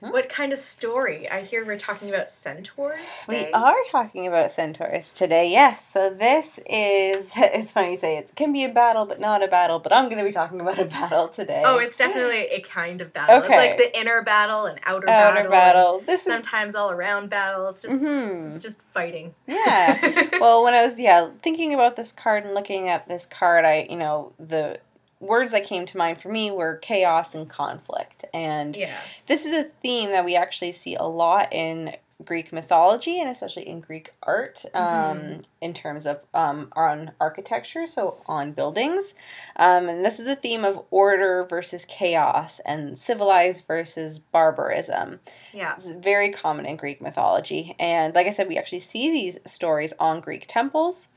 Mhm. 0.02 0.11
what 0.12 0.28
kind 0.28 0.52
of 0.52 0.59
story? 0.59 1.28
I 1.30 1.42
hear 1.42 1.64
we're 1.64 1.78
talking 1.78 2.11
about 2.11 2.28
centaurs 2.28 3.09
today. 3.25 3.47
We 3.47 3.52
are 3.54 3.76
talking 3.90 4.26
about 4.26 4.50
centaurs 4.50 5.14
today, 5.14 5.49
yes. 5.50 5.87
So 5.87 6.11
this 6.11 6.59
is 6.68 7.33
it's 7.37 7.73
funny 7.73 7.92
you 7.92 7.97
say 7.97 8.18
it 8.18 8.33
can 8.37 8.52
be 8.52 8.64
a 8.64 8.68
battle 8.68 9.06
but 9.06 9.18
not 9.18 9.42
a 9.42 9.49
battle, 9.49 9.78
but 9.78 9.94
I'm 9.94 10.11
gonna 10.11 10.25
be 10.25 10.33
talking 10.33 10.61
about 10.61 10.78
a 10.78 10.85
battle 10.85 11.28
today. 11.28 11.62
Oh, 11.64 11.78
it's 11.78 11.97
definitely 11.97 12.49
a 12.49 12.61
kind 12.61 13.00
of 13.00 13.12
battle. 13.14 13.37
It's 13.37 13.47
Okay. 13.47 13.56
like 13.56 13.78
the 13.78 13.99
inner 13.99 14.23
battle 14.23 14.66
and 14.66 14.78
outer, 14.85 15.09
outer 15.09 15.35
battle. 15.35 15.50
battle. 15.50 16.00
This 16.00 16.26
is 16.26 16.33
Sometimes 16.33 16.75
all 16.75 16.90
around 16.90 17.30
battle. 17.30 17.68
It's 17.68 17.80
just 17.80 17.99
mhm. 17.99 18.49
it's 18.50 18.59
just 18.62 18.83
fighting. 18.92 19.35
Yeah. 19.47 20.28
well, 20.40 20.62
when 20.64 20.75
I 20.75 20.83
was 20.83 21.00
yeah 21.00 21.30
thinking 21.42 21.73
about 21.73 21.97
this 21.97 22.12
card 22.12 22.44
and 22.44 22.52
looking 22.54 22.88
at 22.90 23.09
this 23.09 23.25
card, 23.25 23.64
I 23.64 23.87
you 23.88 23.97
know 23.97 24.33
the 24.38 24.80
words 25.21 25.52
that 25.52 25.64
came 25.64 25.87
to 25.87 25.97
mind 25.97 26.21
for 26.21 26.28
me 26.28 26.50
were 26.50 26.76
chaos 26.76 27.35
and 27.35 27.49
conflict, 27.49 28.25
and 28.33 28.76
yeah. 28.76 28.99
this 29.26 29.44
is 29.44 29.52
a 29.52 29.64
theme 29.83 30.11
that 30.11 30.25
we 30.25 30.37
actually 30.37 30.73
see 30.73 30.94
a 30.94 31.04
lot 31.04 31.52
in 31.52 31.94
Greek 32.24 32.52
mythology 32.52 33.20
and 33.20 33.28
especially 33.30 33.68
in 33.68 33.80
Greek 33.80 34.12
art 34.22 34.64
um, 34.74 34.82
Mhm. 34.82 35.44
in 35.60 35.74
terms 35.74 36.06
of 36.06 36.20
um, 36.34 36.70
on 36.76 37.12
architecture, 37.20 37.86
so 37.86 38.22
on 38.26 38.52
buildings. 38.52 39.14
Um, 39.56 39.88
and 39.88 40.04
this 40.04 40.18
is 40.20 40.26
a 40.26 40.36
theme 40.36 40.64
of 40.64 40.84
order 40.90 41.44
versus 41.44 41.84
chaos 41.84 42.60
and 42.66 42.98
civilized 42.98 43.66
versus 43.66 44.18
barbarism. 44.18 45.20
Yeah. 45.52 45.74
It's 45.76 45.90
very 45.92 46.30
common 46.32 46.66
in 46.66 46.76
Greek 46.76 47.00
mythology. 47.00 47.74
And 47.78 48.14
like 48.14 48.26
I 48.26 48.30
said, 48.30 48.48
we 48.48 48.58
actually 48.58 48.80
see 48.80 49.10
these 49.10 49.38
stories 49.46 49.92
on 49.98 50.20
Greek 50.20 50.46
temples, 50.48 51.08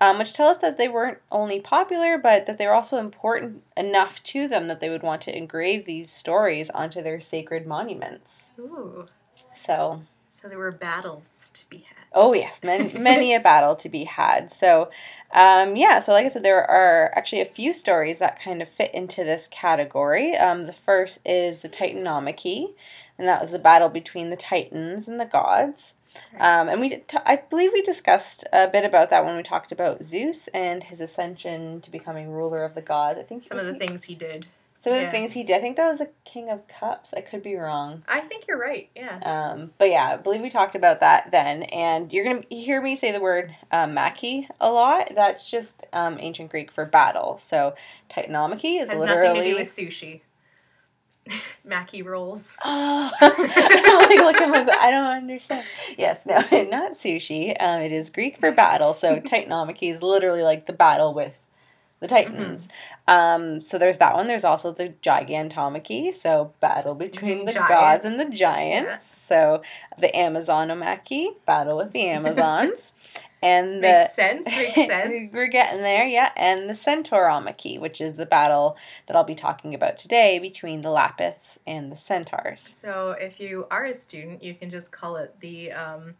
um, 0.00 0.18
which 0.18 0.32
tell 0.32 0.48
us 0.48 0.58
that 0.58 0.78
they 0.78 0.88
weren't 0.88 1.18
only 1.32 1.60
popular, 1.60 2.18
but 2.18 2.46
that 2.46 2.56
they 2.58 2.66
were 2.66 2.74
also 2.74 2.98
important 2.98 3.62
enough 3.76 4.22
to 4.24 4.46
them 4.46 4.68
that 4.68 4.80
they 4.80 4.88
would 4.88 5.02
want 5.02 5.22
to 5.22 5.36
engrave 5.36 5.84
these 5.86 6.10
stories 6.12 6.70
onto 6.70 7.02
their 7.02 7.18
sacred 7.20 7.66
monuments. 7.66 8.52
Ooh. 8.58 9.06
So, 9.54 10.02
So 10.40 10.48
there 10.48 10.58
were 10.58 10.70
battles 10.70 11.50
to 11.54 11.68
be 11.68 11.78
had. 11.78 11.96
oh 12.12 12.32
yes, 12.32 12.62
many, 12.62 12.92
many 12.98 13.34
a 13.34 13.40
battle 13.40 13.74
to 13.76 13.88
be 13.88 14.04
had. 14.04 14.50
So, 14.50 14.88
um, 15.32 15.74
yeah, 15.76 15.98
so 16.00 16.12
like 16.12 16.24
I 16.24 16.28
said, 16.28 16.44
there 16.44 16.64
are 16.64 17.12
actually 17.16 17.40
a 17.40 17.44
few 17.44 17.72
stories 17.72 18.18
that 18.18 18.40
kind 18.40 18.62
of 18.62 18.68
fit 18.68 18.94
into 18.94 19.24
this 19.24 19.48
category. 19.50 20.36
Um, 20.36 20.62
the 20.66 20.72
first 20.72 21.20
is 21.26 21.60
the 21.62 21.68
Titanomachy, 21.68 22.74
and 23.18 23.26
that 23.26 23.40
was 23.40 23.50
the 23.50 23.58
battle 23.58 23.88
between 23.88 24.30
the 24.30 24.36
Titans 24.36 25.08
and 25.08 25.18
the 25.18 25.24
gods. 25.24 25.94
Um, 26.38 26.68
and 26.68 26.80
we, 26.80 26.88
did 26.88 27.06
t- 27.08 27.18
I 27.26 27.36
believe, 27.36 27.70
we 27.72 27.82
discussed 27.82 28.44
a 28.52 28.66
bit 28.68 28.84
about 28.84 29.10
that 29.10 29.24
when 29.24 29.36
we 29.36 29.42
talked 29.42 29.72
about 29.72 30.02
Zeus 30.02 30.48
and 30.48 30.84
his 30.84 31.00
ascension 31.00 31.80
to 31.82 31.90
becoming 31.90 32.30
ruler 32.30 32.64
of 32.64 32.74
the 32.74 32.82
gods. 32.82 33.18
I 33.18 33.22
think 33.24 33.42
Some 33.42 33.58
of 33.58 33.66
the 33.66 33.72
he- 33.74 33.78
things 33.78 34.04
he 34.04 34.14
did. 34.14 34.46
Some 34.80 34.92
of 34.92 34.98
the 34.98 35.06
yeah. 35.06 35.10
things 35.10 35.32
he 35.32 35.42
did. 35.42 35.56
I 35.56 35.60
think 35.60 35.76
that 35.76 35.88
was 35.88 35.98
the 35.98 36.10
King 36.24 36.50
of 36.50 36.68
Cups. 36.68 37.12
I 37.12 37.20
could 37.20 37.42
be 37.42 37.56
wrong. 37.56 38.04
I 38.06 38.20
think 38.20 38.46
you're 38.46 38.58
right. 38.58 38.88
Yeah. 38.94 39.18
Um, 39.24 39.72
but 39.76 39.90
yeah, 39.90 40.10
I 40.12 40.16
believe 40.16 40.40
we 40.40 40.50
talked 40.50 40.76
about 40.76 41.00
that 41.00 41.32
then. 41.32 41.64
And 41.64 42.12
you're 42.12 42.24
gonna 42.24 42.44
hear 42.48 42.80
me 42.80 42.94
say 42.94 43.10
the 43.10 43.20
word 43.20 43.56
uh, 43.72 43.86
Maki 43.86 44.46
a 44.60 44.70
lot. 44.70 45.10
That's 45.16 45.50
just 45.50 45.84
um, 45.92 46.16
ancient 46.20 46.50
Greek 46.50 46.70
for 46.70 46.84
battle. 46.84 47.38
So 47.38 47.74
Titanomachy 48.08 48.80
is 48.80 48.88
Has 48.88 49.00
literally. 49.00 49.26
nothing 49.26 49.42
to 49.42 49.50
do 49.50 49.58
with 49.58 49.68
sushi. 49.68 50.20
maki 51.66 52.04
rolls. 52.04 52.56
Oh, 52.64 53.10
I'm 53.20 54.22
like 54.22 54.40
like 54.40 54.78
I 54.78 54.90
don't 54.90 55.06
understand. 55.06 55.66
Yes, 55.96 56.24
no, 56.26 56.36
not 56.70 56.92
sushi. 56.92 57.56
Um, 57.60 57.82
it 57.82 57.92
is 57.92 58.10
Greek 58.10 58.38
for 58.38 58.52
battle. 58.52 58.92
So 58.92 59.20
Titanomachy 59.20 59.92
is 59.92 60.02
literally 60.02 60.42
like 60.42 60.66
the 60.66 60.72
battle 60.72 61.14
with 61.14 61.36
the 62.00 62.08
Titans. 62.08 62.68
Um, 63.08 63.60
so 63.60 63.78
there's 63.78 63.98
that 63.98 64.14
one. 64.14 64.26
There's 64.26 64.44
also 64.44 64.72
the 64.72 64.94
Gigantomachy, 65.02 66.14
so 66.14 66.52
battle 66.60 66.94
between 66.94 67.44
the 67.44 67.52
Giants. 67.52 67.68
gods 67.68 68.04
and 68.04 68.20
the 68.20 68.26
giants. 68.26 68.88
Yeah. 68.88 68.96
So 68.98 69.62
the 69.98 70.08
Amazonomachy, 70.08 71.34
battle 71.44 71.76
with 71.76 71.92
the 71.92 72.06
Amazons, 72.06 72.92
and 73.42 73.76
the 73.76 73.80
Makes 73.80 74.14
sense. 74.14 74.46
Makes 74.46 74.74
sense. 74.74 75.30
We're 75.32 75.48
getting 75.48 75.80
there, 75.80 76.06
yeah. 76.06 76.30
And 76.36 76.68
the 76.68 76.74
Centauromachy, 76.74 77.80
which 77.80 78.00
is 78.00 78.14
the 78.14 78.26
battle 78.26 78.76
that 79.06 79.16
I'll 79.16 79.24
be 79.24 79.34
talking 79.34 79.74
about 79.74 79.98
today 79.98 80.38
between 80.38 80.82
the 80.82 80.90
Lapiths 80.90 81.58
and 81.66 81.90
the 81.90 81.96
Centaurs. 81.96 82.62
So 82.62 83.16
if 83.18 83.40
you 83.40 83.66
are 83.70 83.86
a 83.86 83.94
student, 83.94 84.42
you 84.42 84.54
can 84.54 84.70
just 84.70 84.92
call 84.92 85.16
it 85.16 85.34
the 85.40 85.72
um, 85.72 86.14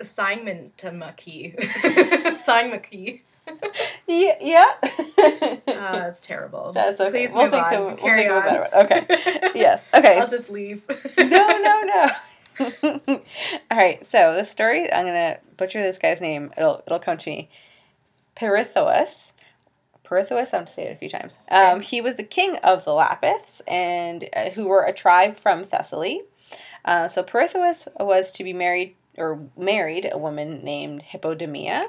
assignment 0.00 0.76
key. 1.16 1.54
assignment 1.84 2.84
key. 2.84 3.22
Yeah, 4.06 4.34
yeah. 4.40 4.66
Uh, 4.82 5.58
that's 5.66 6.20
terrible. 6.20 6.72
That's 6.72 7.00
okay. 7.00 7.10
Please 7.10 7.34
we'll 7.34 7.44
move 7.44 7.52
think 7.52 7.66
on. 7.66 7.74
Of, 7.74 7.84
we'll 7.84 7.96
Carry 7.96 8.26
of 8.26 8.36
a 8.36 8.36
on. 8.36 8.42
better 8.44 8.68
one. 8.72 8.86
Okay. 8.86 9.50
Yes. 9.54 9.88
Okay. 9.92 10.18
I'll 10.18 10.28
just 10.28 10.50
leave. 10.50 10.82
no, 11.18 11.24
no, 11.24 11.80
no. 11.82 12.10
All 13.70 13.76
right. 13.76 14.04
So 14.06 14.34
the 14.34 14.44
story. 14.44 14.92
I'm 14.92 15.06
gonna 15.06 15.38
butcher 15.56 15.82
this 15.82 15.98
guy's 15.98 16.20
name. 16.20 16.52
It'll 16.56 16.82
it'll 16.86 16.98
come 16.98 17.18
to 17.18 17.30
me. 17.30 17.48
Pirithous. 18.34 19.34
Pirithous. 20.04 20.54
I'm 20.54 20.66
to 20.66 20.72
say 20.72 20.84
it 20.84 20.92
a 20.92 20.96
few 20.96 21.08
times. 21.08 21.38
Um, 21.50 21.80
he 21.80 22.00
was 22.00 22.16
the 22.16 22.22
king 22.22 22.56
of 22.58 22.84
the 22.84 22.92
Lapiths, 22.92 23.60
and 23.66 24.28
uh, 24.34 24.50
who 24.50 24.66
were 24.68 24.84
a 24.84 24.92
tribe 24.92 25.36
from 25.36 25.64
Thessaly. 25.64 26.20
Uh, 26.84 27.08
so 27.08 27.22
Pirithous 27.24 27.88
was 27.98 28.30
to 28.32 28.44
be 28.44 28.52
married 28.52 28.94
or 29.18 29.40
married 29.56 30.08
a 30.10 30.18
woman 30.18 30.62
named 30.64 31.02
Hippodamia, 31.12 31.84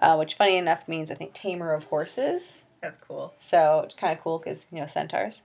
uh, 0.00 0.16
which 0.16 0.34
funny 0.34 0.56
enough 0.56 0.86
means 0.88 1.10
I 1.10 1.14
think 1.14 1.34
tamer 1.34 1.72
of 1.72 1.84
horses. 1.84 2.64
That's 2.80 2.96
cool. 2.96 3.32
So 3.38 3.82
it's 3.84 3.94
kind 3.94 4.12
of 4.16 4.22
cool 4.24 4.38
because 4.38 4.66
you 4.72 4.80
know 4.80 4.86
centaurs, 4.86 5.42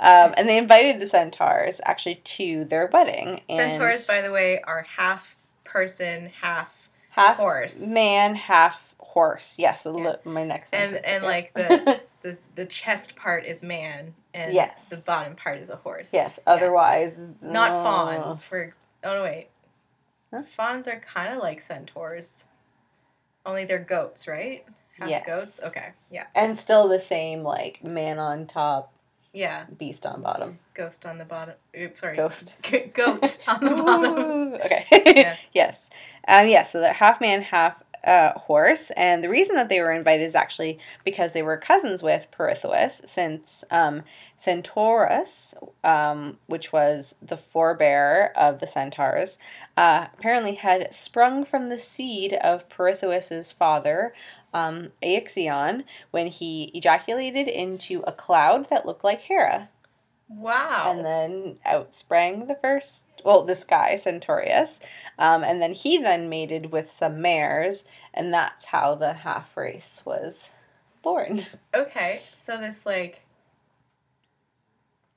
um, 0.00 0.34
and 0.36 0.48
they 0.48 0.58
invited 0.58 1.00
the 1.00 1.06
centaurs 1.06 1.80
actually 1.84 2.16
to 2.16 2.64
their 2.64 2.86
wedding. 2.92 3.42
And 3.48 3.72
Centaurs, 3.74 4.06
by 4.06 4.20
the 4.22 4.32
way, 4.32 4.60
are 4.62 4.82
half 4.96 5.36
person, 5.64 6.32
half 6.40 6.88
half 7.10 7.36
Horse. 7.36 7.86
man, 7.86 8.34
half 8.34 8.94
horse. 8.98 9.54
Yes, 9.58 9.82
Yeah. 9.86 10.16
my 10.24 10.44
next 10.44 10.72
And 10.72 10.90
sentence. 10.90 11.06
and 11.06 11.22
yeah. 11.22 11.28
like 11.28 11.52
the, 11.54 12.00
the 12.22 12.38
the 12.56 12.66
chest 12.66 13.14
part 13.14 13.44
is 13.44 13.62
man 13.62 14.14
and 14.34 14.52
Yes. 14.52 14.88
the 14.88 14.96
bottom 14.96 15.36
part 15.36 15.58
is 15.58 15.70
a 15.70 15.76
horse. 15.76 16.10
yes, 16.12 16.40
Yeah. 16.44 16.52
otherwise 16.54 17.16
Not 17.40 17.70
uh, 17.70 17.82
fauns, 17.84 18.42
for 18.42 18.72
oh 19.04 19.14
no 19.14 19.22
wait. 19.22 19.49
Huh? 20.32 20.42
Fauns 20.56 20.86
are 20.88 21.00
kind 21.00 21.32
of 21.34 21.40
like 21.40 21.60
centaurs. 21.60 22.46
Only 23.44 23.64
they're 23.64 23.78
goats, 23.78 24.28
right? 24.28 24.64
Half 24.98 25.08
Yes. 25.08 25.26
goats? 25.26 25.60
Okay. 25.64 25.88
Yeah. 26.10 26.26
And 26.34 26.56
still 26.56 26.88
the 26.88 27.00
same 27.00 27.42
like 27.42 27.82
man 27.82 28.18
on 28.18 28.46
top, 28.46 28.92
Yeah. 29.32 29.64
beast 29.78 30.04
on 30.06 30.22
bottom. 30.22 30.58
Ghost 30.74 31.06
on 31.06 31.18
the 31.18 31.24
bottom. 31.24 31.54
Oops, 31.78 31.98
sorry. 32.00 32.16
Ghost. 32.16 32.54
G- 32.62 32.78
goat 32.94 33.38
on 33.48 33.64
the 33.64 33.70
bottom. 33.82 34.54
Okay. 34.54 34.86
Yeah. 35.16 35.36
yes. 35.52 35.88
Um, 36.28 36.46
yeah, 36.48 36.62
so 36.64 36.80
they're 36.80 36.92
half 36.92 37.20
man, 37.20 37.42
half 37.42 37.82
uh, 38.04 38.32
horse. 38.38 38.90
And 38.96 39.22
the 39.22 39.28
reason 39.28 39.56
that 39.56 39.68
they 39.68 39.80
were 39.80 39.92
invited 39.92 40.24
is 40.24 40.34
actually 40.34 40.78
because 41.04 41.32
they 41.32 41.42
were 41.42 41.56
cousins 41.56 42.02
with 42.02 42.28
Pirithous, 42.30 43.02
since 43.04 43.64
um, 43.70 44.02
Centaurus, 44.36 45.54
um, 45.84 46.38
which 46.46 46.72
was 46.72 47.14
the 47.20 47.36
forebear 47.36 48.32
of 48.36 48.60
the 48.60 48.66
centaurs, 48.66 49.38
uh, 49.76 50.06
apparently 50.18 50.54
had 50.54 50.92
sprung 50.94 51.44
from 51.44 51.68
the 51.68 51.78
seed 51.78 52.34
of 52.34 52.68
Pirithous' 52.68 53.52
father, 53.52 54.14
um, 54.52 54.88
Ixion, 55.02 55.84
when 56.10 56.26
he 56.26 56.70
ejaculated 56.74 57.48
into 57.48 58.02
a 58.06 58.12
cloud 58.12 58.68
that 58.70 58.86
looked 58.86 59.04
like 59.04 59.22
Hera. 59.22 59.68
Wow. 60.30 60.92
And 60.92 61.04
then 61.04 61.56
out 61.64 61.92
sprang 61.92 62.46
the 62.46 62.54
first, 62.54 63.04
well, 63.24 63.42
this 63.42 63.64
guy, 63.64 63.96
Centaurus. 63.96 64.78
Um, 65.18 65.42
and 65.42 65.60
then 65.60 65.74
he 65.74 65.98
then 65.98 66.28
mated 66.28 66.70
with 66.70 66.90
some 66.90 67.20
mares, 67.20 67.84
and 68.14 68.32
that's 68.32 68.66
how 68.66 68.94
the 68.94 69.12
half 69.12 69.56
race 69.56 70.02
was 70.04 70.50
born. 71.02 71.44
Okay, 71.74 72.20
so 72.32 72.58
this 72.58 72.86
like 72.86 73.22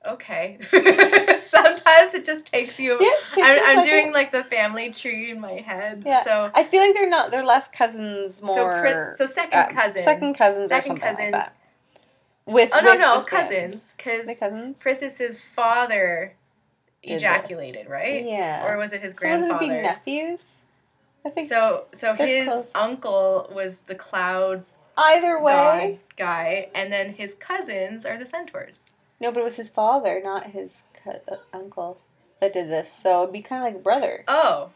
okay. 0.06 0.58
Sometimes 1.44 2.14
it 2.14 2.26
just 2.26 2.46
takes 2.46 2.80
you. 2.80 2.98
Yeah, 3.00 3.10
takes 3.34 3.48
I'm, 3.48 3.78
I'm 3.80 3.84
doing 3.84 4.12
like 4.12 4.32
the 4.32 4.44
family 4.44 4.92
tree 4.92 5.32
in 5.32 5.40
my 5.40 5.54
head. 5.54 6.04
Yeah. 6.06 6.24
So 6.24 6.52
I 6.54 6.64
feel 6.64 6.82
like 6.82 6.94
they're 6.94 7.10
not, 7.10 7.32
they're 7.32 7.46
less 7.46 7.70
cousins, 7.70 8.38
so 8.38 8.46
more. 8.46 9.14
so 9.16 9.26
second 9.26 9.60
uh, 9.60 9.68
cousin. 9.70 10.02
Second 10.02 10.34
cousins 10.36 10.66
or 10.66 10.82
Second 10.82 10.88
something 10.88 11.08
cousin. 11.08 11.26
like 11.26 11.34
that. 11.34 11.56
With, 12.46 12.72
Oh 12.74 12.82
no 12.82 12.92
with 12.92 13.00
no 13.00 13.24
cousins 13.24 13.96
because 13.96 14.38
cousins? 14.40 15.42
Father 15.56 16.34
Did 17.04 17.14
ejaculated 17.18 17.90
right 17.90 18.24
Yeah. 18.26 18.68
or 18.68 18.78
was 18.78 18.92
it 18.94 19.02
his 19.02 19.14
so 19.18 19.30
wasn't 19.30 19.52
it 19.52 19.60
be 19.60 19.68
grandfather? 19.68 19.82
nephews? 19.82 20.62
I 21.26 21.30
think 21.30 21.48
so 21.48 21.86
so 21.94 22.14
his 22.16 22.48
close. 22.48 22.76
uncle 22.76 23.50
was 23.54 23.82
the 23.82 23.96
cloud 23.96 24.66
either 24.98 25.40
way. 25.42 26.00
guy, 26.18 26.70
and 26.76 26.92
then 26.92 27.14
his 27.14 27.34
cousins 27.34 28.06
are 28.06 28.18
the 28.18 28.26
centaurs. 28.26 28.92
No, 29.20 29.32
but 29.32 29.40
it 29.40 29.44
was 29.44 29.56
his 29.56 29.70
father, 29.70 30.22
not 30.24 30.48
his 30.52 30.84
co- 31.04 31.22
uh, 31.28 31.38
uncle, 31.54 31.98
that 32.42 32.52
did 32.54 32.70
this. 32.70 32.92
So 32.92 33.24
it'd 33.24 33.34
be 33.34 33.42
kind 33.42 33.66
of 33.66 33.74
like 33.74 33.84
brother. 33.84 34.24
Oh, 34.28 34.70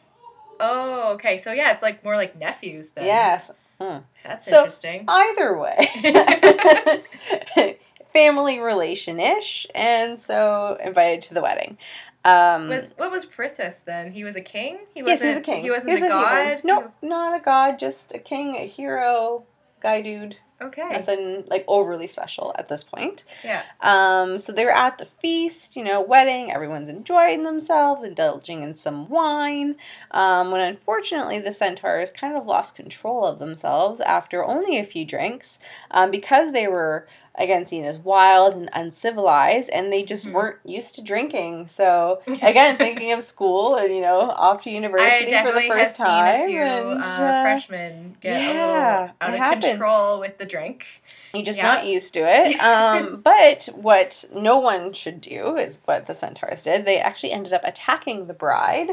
oh 0.59 1.13
okay. 1.15 1.37
So 1.37 1.51
yeah, 1.51 1.71
it's 1.71 1.81
like 1.81 2.03
more 2.03 2.15
like 2.15 2.39
nephews 2.39 2.93
then. 2.93 3.05
Yes. 3.05 3.51
That's 3.79 4.45
So- 4.45 4.57
interesting. 4.59 5.05
Either 5.07 5.57
way, 5.57 5.87
family 8.13 8.59
relation 8.59 9.19
ish, 9.19 9.67
and 9.75 10.19
so 10.19 10.77
invited 10.83 11.21
to 11.23 11.33
the 11.33 11.41
wedding. 11.41 11.77
Um, 12.25 12.67
Was 12.69 12.91
what 12.97 13.11
was 13.11 13.25
Prithus 13.25 13.83
then? 13.85 14.11
He 14.11 14.23
was 14.23 14.35
a 14.35 14.41
king. 14.41 14.79
He 14.93 15.01
yes, 15.05 15.21
he 15.21 15.27
was 15.29 15.37
a 15.37 15.41
king. 15.41 15.63
He 15.63 15.69
wasn't 15.69 15.93
was 15.93 16.03
a 16.03 16.05
a 16.07 16.09
god. 16.09 16.45
human. 16.59 16.61
No, 16.65 16.91
not 17.01 17.39
a 17.39 17.43
god, 17.43 17.79
just 17.79 18.13
a 18.13 18.19
king, 18.19 18.55
a 18.55 18.67
hero, 18.67 19.45
guy 19.81 20.01
dude. 20.01 20.35
Okay. 20.59 20.89
Nothing 20.89 21.43
like 21.47 21.63
overly 21.67 22.07
special 22.07 22.55
at 22.57 22.67
this 22.67 22.83
point. 22.83 23.23
Yeah. 23.43 23.61
Um, 23.81 24.39
so 24.39 24.51
they 24.51 24.65
were 24.65 24.75
at 24.75 24.97
the 24.97 25.05
feast, 25.05 25.75
you 25.75 25.83
know, 25.83 26.01
wedding. 26.01 26.51
Everyone's 26.51 26.89
enjoying 26.89 27.43
themselves, 27.43 28.03
indulging 28.03 28.63
in 28.63 28.73
some 28.73 29.07
wine. 29.07 29.75
Um, 30.09 30.49
when 30.49 30.61
unfortunately 30.61 31.39
the 31.39 31.51
centaurs 31.51 32.11
kind 32.11 32.35
of 32.35 32.47
lost 32.47 32.75
control 32.75 33.25
of 33.25 33.37
themselves 33.37 34.01
after 34.01 34.43
only 34.43 34.79
a 34.79 34.83
few 34.83 35.05
drinks, 35.05 35.59
um, 35.91 36.09
because 36.09 36.51
they 36.53 36.67
were 36.67 37.07
again 37.37 37.65
seen 37.65 37.83
as 37.85 37.97
wild 37.99 38.55
and 38.55 38.69
uncivilized, 38.73 39.69
and 39.69 39.91
they 39.93 40.03
just 40.03 40.25
Mhm. 40.27 40.33
weren't 40.33 40.57
used 40.65 40.95
to 40.95 41.01
drinking. 41.01 41.67
So 41.67 42.21
again, 42.41 42.77
thinking 42.77 43.11
of 43.11 43.23
school 43.23 43.75
and 43.75 43.93
you 43.93 44.01
know 44.01 44.21
off 44.31 44.63
to 44.63 44.69
university 44.71 45.31
for 45.37 45.51
the 45.51 45.61
first 45.61 45.97
time, 45.97 46.35
seen 46.35 46.43
a 46.43 46.47
few 46.47 46.61
and 46.91 47.03
uh, 47.03 47.05
uh, 47.05 47.41
freshmen 47.43 48.17
get 48.21 48.35
a 48.35 48.39
yeah, 48.53 48.99
little 49.01 49.15
out 49.21 49.33
of 49.33 49.39
happens. 49.39 49.65
control 49.65 50.19
with 50.19 50.37
the 50.37 50.45
drink. 50.45 50.85
You're 51.33 51.43
just 51.45 51.59
Yeah. 51.59 51.65
not 51.75 51.85
used 51.85 52.13
to 52.15 52.21
it. 52.21 52.59
Um, 52.67 53.21
but 53.23 53.65
what 53.73 54.25
no 54.33 54.57
one 54.59 54.93
should 54.93 55.21
do 55.21 55.55
is 55.57 55.79
what 55.85 56.07
the 56.07 56.15
centaurs 56.15 56.63
did. 56.63 56.85
They 56.85 56.99
actually 56.99 57.31
ended 57.31 57.53
up 57.53 57.61
attacking 57.63 58.27
the 58.27 58.33
bride 58.33 58.91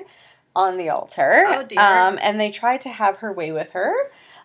on 0.56 0.76
the 0.76 0.88
altar. 0.88 1.44
Oh, 1.48 1.62
dear. 1.64 1.80
Um, 1.80 2.18
and 2.22 2.38
they 2.38 2.50
tried 2.50 2.80
to 2.82 2.88
have 2.88 3.16
her 3.18 3.32
way 3.32 3.50
with 3.52 3.70
her. 3.70 3.92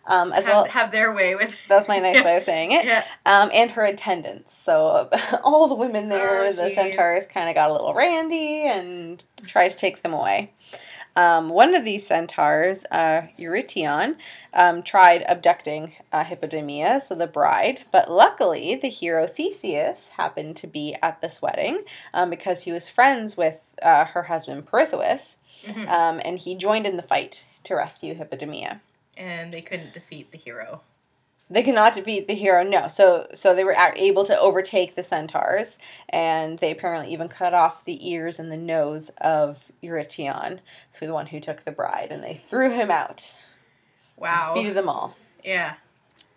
Um, 0.10 0.34
as 0.34 0.46
have, 0.46 0.54
well, 0.56 0.66
have 0.66 0.92
their 0.92 1.14
way 1.14 1.36
with. 1.36 1.54
that's 1.70 1.88
my 1.88 2.00
nice 2.00 2.24
way 2.24 2.36
of 2.38 2.44
saying 2.44 2.72
it. 2.74 2.86
Yeah. 2.86 3.06
Um, 3.26 3.50
and 3.54 3.72
her 3.72 3.86
attendants. 3.86 4.58
So 4.58 5.10
all 5.44 5.68
the 5.68 5.76
women 5.76 6.10
there, 6.10 6.46
Oh, 6.46 6.52
the 6.52 6.70
centaurs, 6.70 7.26
kind 7.28 7.48
of 7.48 7.56
got 7.56 7.70
a 7.70 7.74
little 7.74 7.94
randy 7.94 8.64
and 8.64 9.24
tried 9.46 9.70
to 9.70 9.78
take 9.78 10.02
them 10.02 10.14
away. 10.14 10.52
Um, 11.16 11.50
one 11.50 11.76
of 11.76 11.84
these 11.84 12.06
centaurs, 12.08 12.86
uh, 12.92 13.24
Eurytion, 13.38 14.16
um, 14.54 14.84
tried 14.84 15.24
abducting 15.28 15.94
uh, 16.14 16.24
Hippodamia, 16.24 17.02
so 17.02 17.14
the 17.16 17.28
bride, 17.28 17.84
but 17.92 18.10
luckily 18.10 18.76
the 18.76 18.88
hero 18.90 19.28
Theseus 19.28 20.10
happened 20.18 20.56
to 20.58 20.68
be 20.68 20.96
at 21.02 21.20
this 21.20 21.42
wedding 21.42 21.84
um, 22.14 22.30
because 22.30 22.62
he 22.64 22.72
was 22.72 22.88
friends 22.88 23.36
with 23.36 23.76
uh, 23.82 24.06
her 24.06 24.24
husband 24.24 24.66
Pirithous, 24.68 25.38
Mhm. 25.66 25.90
um, 25.90 26.22
and 26.24 26.40
he 26.40 26.56
joined 26.56 26.86
in 26.88 26.96
the 26.96 27.04
fight 27.04 27.44
to 27.66 27.76
rescue 27.76 28.16
Hippodamia. 28.16 28.80
And 29.20 29.52
they 29.52 29.62
couldn't 29.62 29.94
defeat 29.94 30.32
the 30.32 30.38
hero. 30.40 30.82
They 31.52 31.62
cannot 31.64 31.96
defeat 31.96 32.28
the 32.28 32.36
hero. 32.36 32.64
No, 32.64 32.88
so 32.88 33.28
so 33.34 33.54
they 33.56 33.64
were 33.64 33.76
able 33.96 34.24
to 34.26 34.40
overtake 34.40 34.96
the 34.96 35.02
centaurs, 35.04 35.78
and 36.08 36.60
they 36.60 36.72
apparently 36.72 37.12
even 37.12 37.28
cut 37.28 37.54
off 37.56 37.84
the 37.84 38.08
ears 38.08 38.40
and 38.40 38.52
the 38.52 38.58
nose 38.58 39.10
of 39.20 39.72
Eurytion, 39.84 40.60
who 41.00 41.08
the 41.08 41.14
one 41.14 41.28
who 41.28 41.40
took 41.40 41.66
the 41.66 41.72
bride, 41.72 42.10
and 42.12 42.24
they 42.24 42.40
threw 42.50 42.70
him 42.70 42.90
out. 42.92 43.34
Wow. 44.16 44.54
Defeated 44.54 44.76
them 44.78 44.88
all. 44.90 45.16
Yeah. 45.44 45.76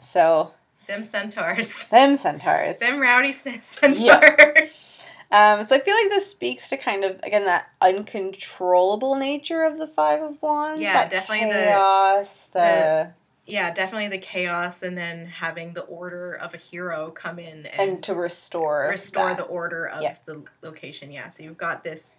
So 0.01 0.53
Them 0.87 1.05
centaurs. 1.05 1.85
them 1.89 2.17
centaurs. 2.17 2.79
Them 2.79 2.99
rowdy 2.99 3.33
centaurs. 3.33 4.89
Um, 5.33 5.65
so 5.65 5.75
I 5.75 5.81
feel 5.81 5.95
like 5.97 6.11
this 6.11 6.31
speaks 6.31 6.69
to 6.69 6.77
kind 6.77 7.05
of 7.05 7.19
again 7.23 7.45
that 7.47 7.69
uncontrollable 7.81 9.17
nature 9.17 9.65
of 9.65 9.79
the 9.79 9.87
Five 9.87 10.23
of 10.23 10.41
Wands. 10.43 10.81
Yeah, 10.81 11.09
definitely 11.09 11.47
the- 11.49 11.55
chaos. 11.65 12.49
The, 12.53 13.13
yeah, 13.47 13.73
definitely 13.73 14.09
the 14.09 14.19
chaos, 14.19 14.83
and 14.83 14.97
then 14.97 15.27
having 15.27 15.73
the 15.73 15.81
order 15.83 16.35
of 16.35 16.55
a 16.55 16.59
hero 16.59 17.11
come 17.11 17.39
in 17.39 17.67
and, 17.67 17.81
and 17.95 18.03
to 18.05 18.15
restore 18.15 18.89
restore 18.91 19.29
that. 19.29 19.39
the 19.39 19.43
order 19.45 19.87
of 19.89 20.03
Yeah. 20.03 20.17
the 20.27 20.43
location. 20.63 21.11
Yeah, 21.11 21.29
so 21.29 21.43
you've 21.43 21.57
got 21.59 21.83
this, 21.83 22.19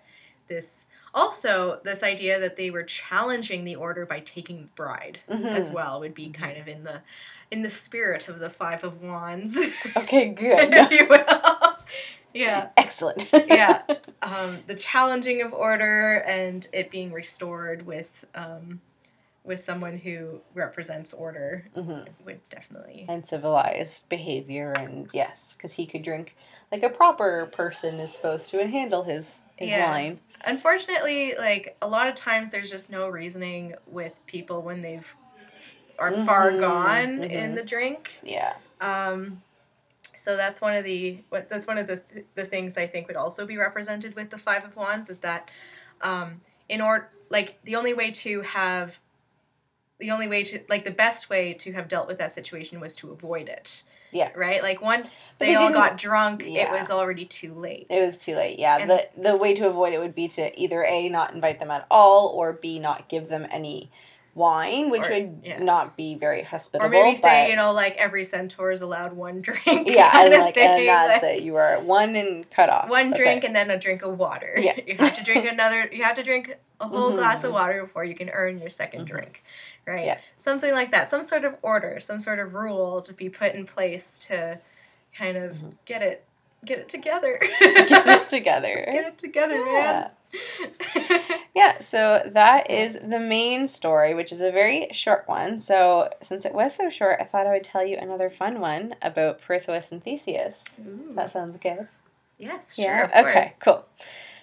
this 0.50 0.88
also 1.14 1.80
this 1.84 2.02
idea 2.04 2.40
that 2.40 2.58
they 2.58 2.72
were 2.72 2.84
challenging 2.84 3.64
the 3.64 3.76
order 3.76 4.06
by 4.06 4.20
taking 4.22 4.58
the 4.64 4.68
bride 4.76 5.20
Mhm. 5.30 5.56
as 5.56 5.70
well 5.70 6.00
would 6.02 6.16
be 6.16 6.30
kind 6.30 6.58
of 6.58 6.68
in 6.68 6.84
the, 6.84 7.02
in 7.52 7.62
the 7.62 7.70
spirit 7.70 8.28
of 8.28 8.40
the 8.40 8.50
Five 8.50 8.84
of 8.84 9.02
Wands, 9.02 9.56
Okay, 9.96 10.30
good. 10.30 10.74
if 10.74 10.92
you 10.92 11.08
will. 11.08 11.78
Yeah. 12.34 12.70
Excellent. 12.78 13.30
yeah 13.46 13.82
um, 14.22 14.64
the 14.68 14.76
challenging 14.76 15.42
of 15.42 15.54
order 15.54 16.18
and 16.28 16.68
it 16.74 16.90
being 16.92 17.12
restored 17.12 17.86
with 17.86 18.26
um, 18.36 18.82
with 19.44 19.64
someone 19.64 19.98
who 19.98 20.40
represents 20.54 21.14
order 21.14 21.66
hmm 21.76 22.02
would 22.26 22.40
definitely 22.50 23.06
and 23.10 23.26
civilized 23.26 24.08
behavior 24.08 24.72
and 24.80 25.10
yes 25.14 25.54
because 25.58 25.74
he 25.74 25.86
could 25.86 26.02
drink 26.04 26.36
like 26.72 26.84
a 26.84 26.90
proper 26.90 27.50
person 27.52 28.00
is 28.00 28.14
supposed 28.14 28.50
to 28.50 28.62
and 28.62 28.72
handle 28.72 29.04
his 29.04 29.40
his 29.58 29.72
Yeah. 29.72 29.90
wine 29.90 30.20
unfortunately 30.46 31.36
like 31.38 31.76
a 31.82 31.88
lot 31.88 32.08
of 32.08 32.16
times 32.16 32.52
there's 32.52 32.70
just 32.70 32.90
no 32.90 33.10
reasoning 33.10 33.74
with 33.88 34.18
people 34.26 34.62
when 34.62 34.82
they've 34.82 35.16
are 36.00 36.12
far 36.26 36.52
Mhm, 36.52 36.60
gone 36.60 37.18
mhm. 37.20 37.32
in 37.32 37.56
the 37.56 37.64
drink 37.64 38.20
yeah 38.24 38.54
um, 38.82 39.42
so 40.24 40.38
that's 40.38 40.62
one 40.62 40.74
of 40.74 40.86
the 40.86 41.18
what 41.28 41.50
that's 41.50 41.68
one 41.68 41.78
of 41.78 41.86
the 41.86 41.98
th- 41.98 42.26
the 42.36 42.46
things 42.46 42.78
I 42.78 42.88
think 42.88 43.08
would 43.08 43.18
also 43.18 43.46
be 43.46 43.58
represented 43.58 44.16
with 44.16 44.30
the 44.30 44.38
five 44.38 44.64
of 44.64 44.78
wands 44.78 45.10
is 45.10 45.20
that 45.20 45.50
um, 46.00 46.40
in 46.70 46.80
order 46.80 47.10
like 47.30 47.60
the 47.66 47.76
only 47.76 47.94
way 47.94 48.10
to 48.12 48.40
have 48.40 48.96
the 50.00 50.12
only 50.12 50.30
way 50.30 50.44
to 50.46 50.62
like 50.70 50.86
the 50.86 50.92
best 50.92 51.30
way 51.30 51.54
to 51.56 51.74
have 51.74 51.90
dealt 51.90 52.08
with 52.08 52.20
that 52.20 52.32
situation 52.32 52.80
was 52.80 52.96
to 52.98 53.12
avoid 53.12 53.50
it. 53.50 53.84
Yeah. 54.14 54.30
right? 54.36 54.62
Like 54.62 54.80
once 54.80 55.34
they, 55.40 55.48
they 55.48 55.56
all 55.56 55.74
got 55.74 55.98
drunk 55.98 56.44
it 56.46 56.72
was 56.72 56.90
already 56.90 57.26
too 57.26 57.54
late. 57.54 57.88
It 57.90 58.06
was 58.06 58.18
too 58.18 58.36
late 58.36 58.60
yeah. 58.60 58.78
And- 58.78 58.90
the 58.90 59.10
the 59.18 59.36
way 59.36 59.54
to 59.56 59.68
avoid 59.68 59.92
it 59.92 60.00
would 60.00 60.16
be 60.16 60.30
to 60.30 60.58
either 60.58 60.86
a 60.86 61.10
not 61.10 61.34
invite 61.34 61.60
them 61.60 61.70
at 61.70 61.86
all 61.92 62.28
or 62.30 62.54
b 62.54 62.80
not 62.80 63.10
give 63.10 63.28
them 63.28 63.46
any 63.52 63.92
wine, 64.36 64.90
which 64.90 65.04
Or- 65.08 65.10
would 65.12 65.42
yeah. 65.44 65.60
not 65.62 65.96
be 65.96 66.16
very 66.16 66.42
hospitable. 66.42 66.88
Or 66.88 66.90
maybe 66.90 67.16
say, 67.16 67.44
but- 67.46 67.50
you 67.52 67.56
know, 67.56 67.72
like 67.72 67.96
every 67.98 68.24
centaur 68.24 68.72
is 68.72 68.82
allowed 68.82 69.14
one 69.14 69.42
drink. 69.42 69.88
yeah, 69.88 70.10
and 70.24 70.34
like 70.34 70.58
and 70.58 70.88
that's 70.88 71.22
like, 71.24 71.38
it. 71.38 71.44
You 71.44 71.56
are 71.58 71.80
one 71.80 72.16
and 72.16 72.50
cut 72.50 72.70
off. 72.70 72.90
One 72.90 73.12
That's 73.12 73.22
drink 73.22 73.44
it. 73.44 73.48
and 73.48 73.56
then 73.56 73.70
a 73.70 73.78
drink 73.78 74.02
of 74.02 74.18
water. 74.18 74.56
Yeah. 74.58 74.74
You 74.88 74.96
have 74.98 75.18
to 75.18 75.24
drink 75.24 75.46
another, 75.46 75.88
you 75.92 76.04
have 76.04 76.16
to 76.16 76.24
drink 76.24 76.56
a 76.82 76.88
whole 76.88 77.12
glass 77.12 77.44
of 77.44 77.52
Mhm. 77.52 77.54
water 77.54 77.84
before 77.84 78.04
you 78.04 78.16
can 78.16 78.30
earn 78.30 78.60
your 78.60 78.70
2nd 78.70 79.02
Mhm. 79.02 79.06
drink. 79.06 79.44
Right? 79.86 80.06
Yeah. 80.06 80.18
Something 80.38 80.74
like 80.74 80.92
that. 80.92 81.10
Some 81.10 81.24
sort 81.24 81.46
of 81.46 81.56
order, 81.62 82.00
some 82.00 82.18
sort 82.20 82.40
of 82.40 82.54
rule 82.56 83.02
to 83.04 83.14
be 83.14 83.30
put 83.30 83.54
in 83.54 83.66
place 83.66 84.18
to 84.28 84.60
kind 85.16 85.38
of 85.38 85.56
Mhm. 85.58 85.74
get 85.86 86.02
it 86.02 86.26
get 86.66 86.80
it 86.80 86.88
together. 86.88 87.38
Get 87.60 88.08
it 88.08 88.30
together. 88.30 88.84
Get 88.86 89.06
it 89.06 89.18
together, 89.18 89.58
Yeah. 89.58 89.64
man. 89.64 90.10
Yeah, 91.56 91.82
so 91.82 92.24
that 92.34 92.72
is 92.72 92.94
the 92.96 93.20
main 93.20 93.68
story, 93.68 94.16
which 94.16 94.32
is 94.32 94.42
a 94.42 94.52
very 94.52 94.88
short 94.92 95.28
one. 95.28 95.60
So, 95.60 96.10
since 96.20 96.46
it 96.46 96.54
was 96.56 96.74
so 96.76 96.90
short, 96.90 97.20
I 97.22 97.26
thought 97.26 97.46
I 97.46 97.52
would 97.52 97.64
tell 97.64 97.86
you 97.86 97.96
another 97.96 98.32
fun 98.32 98.60
one 98.60 98.96
about 99.04 99.40
Perseus 99.40 99.92
and 99.92 100.04
Theseus. 100.04 100.64
Ooh. 100.80 101.14
That 101.14 101.30
sounds 101.30 101.58
good. 101.58 101.88
yes, 102.40 102.74
sure, 102.74 102.86
Yeah. 102.86 103.04
of 103.06 103.12
course. 103.12 103.36
okay. 103.36 103.52
Cool. 103.60 103.86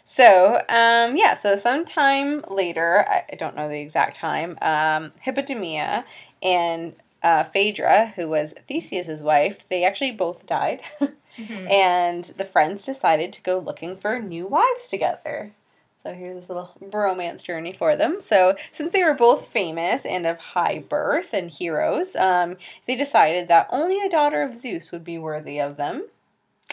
So, 0.05 0.59
um, 0.68 1.16
yeah. 1.16 1.35
So, 1.35 1.57
sometime 1.57 2.44
later, 2.48 3.05
I, 3.09 3.24
I 3.33 3.35
don't 3.35 3.57
know 3.57 3.68
the 3.68 3.81
exact 3.81 4.14
time. 4.16 4.57
Um, 4.62 5.11
Hippodamia 5.26 6.05
and 6.44 6.94
uh, 7.24 7.42
Phaedra, 7.42 8.12
who 8.14 8.29
was 8.29 8.55
Theseus's 8.68 9.20
wife, 9.24 9.68
they 9.68 9.85
actually 9.85 10.12
both 10.12 10.46
died, 10.46 10.81
Mhm. 11.37 11.70
and 11.70 12.24
the 12.37 12.44
friends 12.44 12.85
decided 12.85 13.33
to 13.33 13.42
go 13.42 13.59
looking 13.59 13.96
for 13.96 14.20
new 14.20 14.46
wives 14.46 14.88
together. 14.88 15.53
So 16.03 16.15
here's 16.15 16.35
this 16.37 16.49
little 16.49 16.71
romance 16.81 17.43
journey 17.43 17.73
for 17.75 17.95
them. 17.95 18.21
So 18.21 18.57
since 18.73 18.93
they 18.93 19.05
were 19.05 19.13
both 19.15 19.47
famous 19.49 20.07
and 20.07 20.27
of 20.27 20.39
high 20.39 20.79
birth 20.89 21.35
and 21.35 21.51
heroes, 21.51 22.17
um, 22.17 22.57
they 22.87 22.97
decided 22.97 23.49
that 23.49 23.69
only 23.71 24.01
a 24.01 24.09
daughter 24.09 24.43
of 24.43 24.57
Zeus 24.57 24.93
would 24.93 25.05
be 25.05 25.19
worthy 25.19 25.61
of 25.61 25.77
them. 25.77 26.07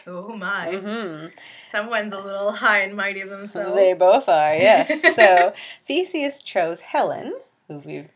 Oh 0.06 0.30
my. 0.36 0.74
hmm 0.76 1.26
Someone's 1.70 2.14
a 2.14 2.20
little 2.22 2.54
high 2.54 2.80
and 2.82 2.96
mighty 2.96 3.24
themselves. 3.24 3.76
They 3.76 3.94
both 3.94 4.30
are, 4.30 4.56
yes. 4.56 5.02
so 5.16 5.54
Theseus 5.84 6.42
chose 6.42 6.80
Helen, 6.80 7.34
who 7.68 7.80
we've 7.80 8.10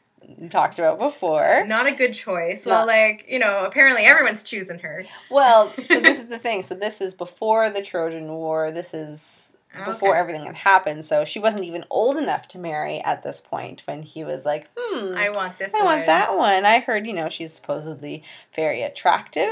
talked 0.49 0.79
about 0.79 0.97
before. 0.97 1.65
Not 1.67 1.87
a 1.87 1.91
good 1.91 2.13
choice. 2.13 2.65
Not- 2.65 2.85
Well, 2.85 2.87
like, 2.87 3.25
you 3.27 3.39
know, 3.39 3.65
apparently 3.65 4.03
everyone's 4.05 4.43
choosing 4.43 4.79
her. 4.79 5.03
Well, 5.29 5.67
so 5.67 5.99
this 5.99 6.19
is 6.21 6.27
the 6.27 6.39
thing. 6.39 6.63
So 6.63 6.75
this 6.75 7.01
is 7.01 7.13
before 7.13 7.69
the 7.69 7.81
Trojan 7.81 8.29
War. 8.31 8.71
This 8.71 8.93
is 8.93 9.50
before 9.85 10.15
everything 10.15 10.45
had 10.45 10.55
happened. 10.55 11.05
So 11.05 11.23
she 11.25 11.39
wasn't 11.39 11.63
even 11.63 11.85
old 11.89 12.17
enough 12.17 12.47
to 12.49 12.57
marry 12.57 12.99
at 13.01 13.23
this 13.23 13.39
point 13.41 13.83
when 13.85 14.03
he 14.03 14.23
was 14.23 14.45
like, 14.45 14.67
hmm. 14.77 15.15
I 15.17 15.29
want 15.29 15.57
this 15.57 15.73
I 15.73 15.77
one. 15.77 15.85
want 15.85 16.05
that 16.07 16.35
one. 16.37 16.65
I 16.65 16.79
heard, 16.79 17.07
you 17.07 17.13
know, 17.13 17.29
she's 17.29 17.53
supposedly 17.53 18.23
very 18.55 18.81
attractive. 18.81 19.49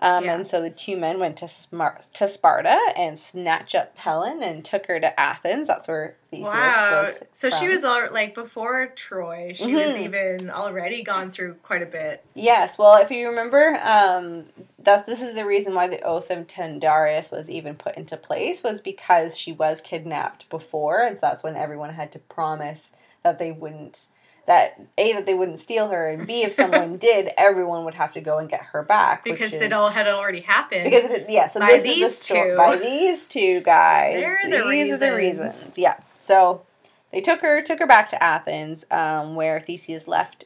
Um, 0.00 0.24
Yeah. 0.24 0.34
And 0.34 0.46
so 0.46 0.60
the 0.60 0.70
two 0.70 0.96
men 0.96 1.18
went 1.18 1.36
to, 1.38 1.46
Smar- 1.46 2.10
to 2.12 2.28
Sparta 2.28 2.78
and 2.96 3.18
snatched 3.18 3.74
up 3.74 3.96
Helen 3.96 4.42
and 4.42 4.64
took 4.64 4.86
her 4.86 5.00
to 5.00 5.18
Athens. 5.18 5.68
That's 5.68 5.88
where 5.88 6.16
Theseus 6.30 6.48
Wow. 6.52 7.02
was. 7.04 7.22
So 7.32 7.48
she 7.48 7.68
was 7.68 7.84
all 7.84 8.08
like 8.12 8.34
before 8.34 8.88
Troy, 8.94 9.52
she 9.54 9.72
was 9.74 9.94
Mhm. 9.94 10.00
even 10.02 10.50
already 10.50 11.02
gone 11.02 11.30
through 11.30 11.54
quite 11.62 11.82
a 11.82 11.86
bit. 11.86 12.24
Yes, 12.34 12.76
well, 12.76 12.96
if 13.00 13.10
you 13.10 13.28
remember, 13.28 13.78
um, 13.82 14.46
that 14.84 15.06
this 15.06 15.22
is 15.22 15.34
the 15.34 15.44
reason 15.46 15.74
why 15.74 15.88
the 15.88 16.00
oath 16.02 16.30
of 16.30 16.46
Tyndareus 16.46 17.30
was 17.32 17.50
even 17.50 17.74
put 17.74 17.96
into 17.96 18.16
place 18.16 18.62
was 18.62 18.80
because 18.80 19.36
she 19.36 19.52
was 19.52 19.80
kidnapped 19.80 20.48
before, 20.50 21.02
and 21.02 21.18
so 21.18 21.26
that's 21.28 21.42
when 21.42 21.56
everyone 21.56 21.90
had 21.94 22.12
to 22.12 22.18
promise 22.18 22.92
that 23.22 23.38
they 23.38 23.52
wouldn't 23.52 24.08
that 24.46 24.78
a 24.98 25.14
that 25.14 25.24
they 25.24 25.32
wouldn't 25.32 25.58
steal 25.58 25.88
her, 25.88 26.08
and 26.10 26.26
b 26.26 26.42
if 26.42 26.52
someone 26.62 26.98
did, 26.98 27.30
everyone 27.38 27.84
would 27.86 27.94
have 27.94 28.12
to 28.12 28.20
go 28.20 28.36
and 28.38 28.50
get 28.50 28.60
her 28.60 28.82
back 28.82 29.24
Because 29.24 29.54
is- 29.54 29.62
it 29.62 29.72
all 29.72 29.88
had 29.88 30.06
already 30.06 30.40
happened. 30.40 30.84
because 30.84 31.10
it, 31.10 31.26
yeah, 31.30 31.46
so 31.46 31.60
by 31.60 31.78
these 31.78 32.00
the 32.02 32.10
sto- 32.10 32.34
two. 32.50 32.56
by 32.56 32.76
these 32.76 33.26
two 33.26 33.60
guys. 33.62 34.20
They're 34.20 34.40
the 34.44 34.68
these 34.68 34.92
are 34.92 34.98
the 34.98 35.14
reasons. 35.14 35.54
reasons. 35.56 35.78
Yeah. 35.78 35.96
So 36.14 36.62
they 37.10 37.22
took 37.22 37.40
her 37.40 37.62
took 37.62 37.78
her 37.78 37.86
back 37.86 38.10
to 38.10 38.22
Athens, 38.22 38.84
um, 38.90 39.34
where 39.34 39.60
Theseus 39.60 40.06
left 40.06 40.44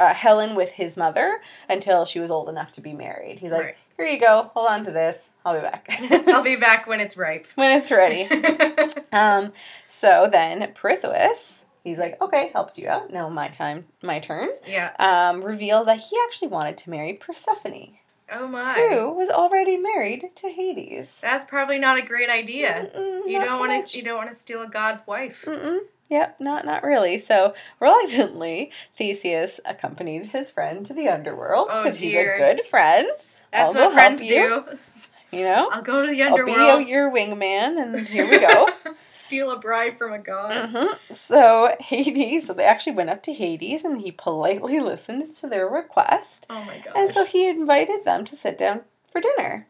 uh, 0.00 0.14
Helen 0.14 0.54
with 0.54 0.70
his 0.70 0.96
mother 0.96 1.40
until 1.68 2.04
she 2.04 2.20
was 2.20 2.30
old 2.30 2.48
enough 2.48 2.72
to 2.72 2.80
be 2.80 2.92
married. 2.92 3.38
He's 3.40 3.52
like, 3.52 3.64
Right. 3.64 3.76
"Here 3.96 4.06
you 4.06 4.20
go. 4.20 4.50
Hold 4.54 4.68
on 4.68 4.84
to 4.84 4.90
this. 4.90 5.30
I'll 5.44 5.54
be 5.54 5.60
back 5.60 5.88
I'll 6.28 6.42
be 6.42 6.56
back 6.68 6.86
when 6.86 7.00
it's 7.00 7.16
ripe. 7.16 7.46
when 7.56 7.76
it's 7.78 7.90
ready." 7.90 8.28
Um, 9.12 9.52
so 9.86 10.28
then 10.30 10.70
Perseus, 10.74 11.64
he's 11.82 11.98
like, 11.98 12.20
"Okay, 12.20 12.50
helped 12.52 12.76
you 12.78 12.88
out. 12.88 13.10
Now 13.12 13.28
my 13.28 13.48
time, 13.48 13.86
my 14.02 14.18
turn." 14.20 14.50
yeah. 14.66 14.92
Um, 14.98 15.42
revealed 15.42 15.88
that 15.88 15.98
he 15.98 16.16
actually 16.26 16.48
wanted 16.48 16.76
to 16.78 16.90
marry 16.90 17.14
Persephone, 17.14 17.96
Oh 18.30 18.46
my. 18.46 18.74
who 18.74 19.10
was 19.14 19.30
already 19.30 19.78
married 19.78 20.30
to 20.36 20.48
Hades. 20.50 21.18
That's 21.22 21.46
probably 21.46 21.78
not 21.78 21.96
a 21.98 22.02
great 22.02 22.28
idea. 22.28 22.90
Mm-mm, 22.94 23.22
You 23.26 23.38
don't 23.40 23.54
so 23.54 23.58
want 23.60 23.88
to. 23.88 23.96
You 23.96 24.04
don't 24.04 24.16
want 24.18 24.28
to 24.28 24.34
steal 24.36 24.60
a 24.62 24.68
god's 24.68 25.06
wife. 25.06 25.44
Mm-mm. 25.46 25.78
Yep, 26.08 26.40
not 26.40 26.64
not 26.64 26.82
really. 26.82 27.18
So 27.18 27.54
reluctantly, 27.80 28.70
Theseus 28.96 29.60
accompanied 29.64 30.26
his 30.26 30.50
friend 30.50 30.84
to 30.86 30.94
the 30.94 31.08
underworld 31.08 31.68
Oh, 31.70 31.82
because 31.82 31.98
he's 31.98 32.14
a 32.14 32.34
good 32.36 32.62
friend. 32.66 33.08
That's 33.52 33.74
I'll 33.74 33.84
what 33.86 33.92
friends 33.92 34.24
you. 34.24 34.64
do. 34.70 34.78
You 35.36 35.44
know, 35.44 35.68
I'll 35.70 35.82
go 35.82 36.00
to 36.02 36.08
the 36.10 36.22
underworld. 36.22 36.58
I'll 36.58 36.78
be 36.78 36.84
your 36.84 37.10
wingman, 37.10 37.80
and 37.82 38.08
here 38.08 38.28
we 38.28 38.40
go. 38.40 38.68
Steal 39.12 39.50
a 39.50 39.58
bride 39.58 39.98
from 39.98 40.14
a 40.14 40.18
god. 40.18 40.70
hmm 40.70 40.86
So 41.12 41.74
Hades, 41.80 42.46
so 42.46 42.54
they 42.54 42.64
actually 42.64 42.94
went 42.96 43.10
up 43.10 43.22
to 43.24 43.34
Hades, 43.34 43.84
and 43.84 44.00
he 44.00 44.10
politely 44.10 44.80
listened 44.80 45.36
to 45.36 45.46
their 45.46 45.68
request, 45.68 46.46
Oh 46.48 46.64
my 46.64 46.78
god. 46.78 46.94
and 46.96 47.12
so 47.12 47.26
he 47.26 47.46
invited 47.46 48.04
them 48.04 48.24
to 48.24 48.34
sit 48.36 48.56
down 48.56 48.80
for 49.12 49.20
dinner. 49.20 49.66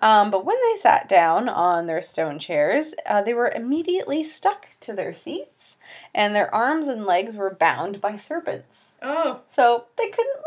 Um, 0.00 0.30
but 0.30 0.44
when 0.44 0.56
they 0.70 0.76
sat 0.76 1.08
down 1.08 1.48
on 1.48 1.86
their 1.86 2.02
stone 2.02 2.38
chairs, 2.38 2.94
uh, 3.06 3.22
they 3.22 3.34
were 3.34 3.48
immediately 3.50 4.22
stuck 4.22 4.68
to 4.80 4.92
their 4.92 5.12
seats, 5.12 5.78
and 6.14 6.34
their 6.34 6.54
arms 6.54 6.86
and 6.88 7.04
legs 7.04 7.36
were 7.36 7.54
bound 7.54 8.00
by 8.00 8.16
serpents. 8.16 8.94
oh, 9.02 9.40
So 9.48 9.86
they 9.96 10.08
couldn't 10.08 10.40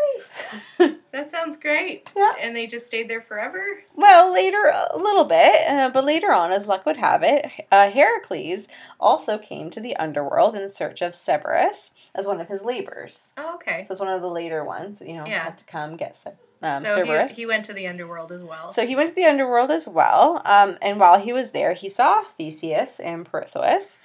leave. 0.80 0.96
that 1.12 1.30
sounds 1.30 1.58
great. 1.58 2.10
Yeah. 2.16 2.34
And 2.40 2.56
they 2.56 2.66
just 2.68 2.88
stayed 2.88 3.10
there 3.10 3.22
forever. 3.22 3.62
well, 3.96 4.34
later, 4.34 4.72
a 4.92 4.98
little 4.98 5.26
bit, 5.26 5.68
uh, 5.68 5.90
but 5.90 6.06
later 6.06 6.32
on, 6.32 6.52
as 6.54 6.68
luck 6.68 6.86
would 6.86 6.98
have 6.98 7.22
it, 7.24 7.50
uh, 7.72 7.90
Heracles 7.92 8.68
also 9.00 9.38
came 9.38 9.70
to 9.72 9.82
the 9.82 9.96
underworld 9.98 10.56
in 10.56 10.70
search 10.70 11.02
of 11.02 11.14
Cerberus 11.14 11.92
as 12.16 12.26
one 12.28 12.40
of 12.40 12.48
his 12.48 12.64
labors. 12.64 13.34
Oh, 13.38 13.56
okay. 13.56 13.84
So 13.86 13.92
it's 13.92 14.00
one 14.02 14.10
of 14.14 14.22
the 14.22 14.30
later 14.30 14.64
ones, 14.64 15.02
you 15.06 15.16
know, 15.16 15.26
Yeah. 15.26 15.44
had 15.44 15.58
to 15.58 15.66
come 15.66 15.98
get 15.98 16.16
Ce- 16.16 16.28
um, 16.62 16.84
so 16.84 16.96
Cerberus. 16.96 17.36
he, 17.36 17.44
he 17.44 17.46
went 17.46 17.66
to 17.66 17.74
the 17.74 17.88
underworld 17.88 18.32
as 18.32 18.44
well. 18.44 18.72
So 18.72 18.86
he 18.86 18.96
went 18.96 19.10
to 19.10 19.16
the 19.16 19.26
underworld 19.26 19.72
as 19.72 19.88
well, 19.88 20.42
um, 20.46 20.78
and 20.82 21.00
while 21.00 21.20
he 21.20 21.34
was 21.34 21.52
there, 21.52 21.74
he 21.74 21.90
saw 21.90 22.24
Theseus 22.38 23.00
and 23.00 23.26
Perseus, 23.26 24.00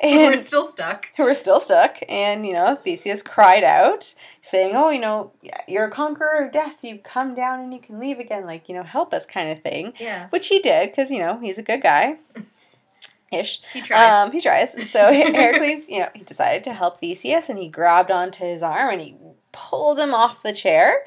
We're 0.02 0.38
still 0.38 0.64
stuck. 0.64 1.08
who 1.16 1.24
were 1.24 1.34
still 1.34 1.60
stuck. 1.60 1.98
And 2.08 2.46
you 2.46 2.54
know, 2.54 2.74
Theseus 2.74 3.22
cried 3.22 3.64
out, 3.64 4.14
saying, 4.40 4.74
"Oh, 4.74 4.88
you 4.88 5.00
know, 5.00 5.32
you're 5.68 5.84
a 5.84 5.90
conqueror 5.90 6.46
of 6.46 6.52
death. 6.52 6.82
You've 6.82 7.02
come 7.02 7.34
down, 7.34 7.60
and 7.60 7.74
you 7.74 7.80
can 7.80 8.00
leave 8.00 8.18
again. 8.18 8.46
Like, 8.46 8.68
you 8.68 8.74
know, 8.74 8.82
help 8.82 9.12
us, 9.12 9.26
kind 9.26 9.50
of 9.50 9.62
thing." 9.62 9.92
Yeah. 9.98 10.28
Which 10.30 10.46
he 10.46 10.58
did, 10.58 10.90
because 10.90 11.10
you 11.10 11.18
know 11.18 11.38
he's 11.38 11.58
a 11.58 11.62
good 11.62 11.82
guy. 11.82 12.16
Ish. 13.32 13.60
He 13.74 13.82
tries. 13.82 14.26
Um, 14.28 14.32
he 14.32 14.40
tries. 14.40 14.72
So 14.90 15.12
Heracles, 15.12 15.88
you 15.88 15.98
know, 15.98 16.08
he 16.14 16.24
decided 16.24 16.64
to 16.64 16.72
help 16.72 16.98
Theseus, 16.98 17.50
and 17.50 17.58
he 17.58 17.68
grabbed 17.68 18.10
onto 18.10 18.42
his 18.42 18.62
arm 18.62 18.92
and 18.94 19.00
he 19.02 19.16
pulled 19.52 19.98
him 19.98 20.14
off 20.14 20.42
the 20.42 20.52
chair. 20.54 21.00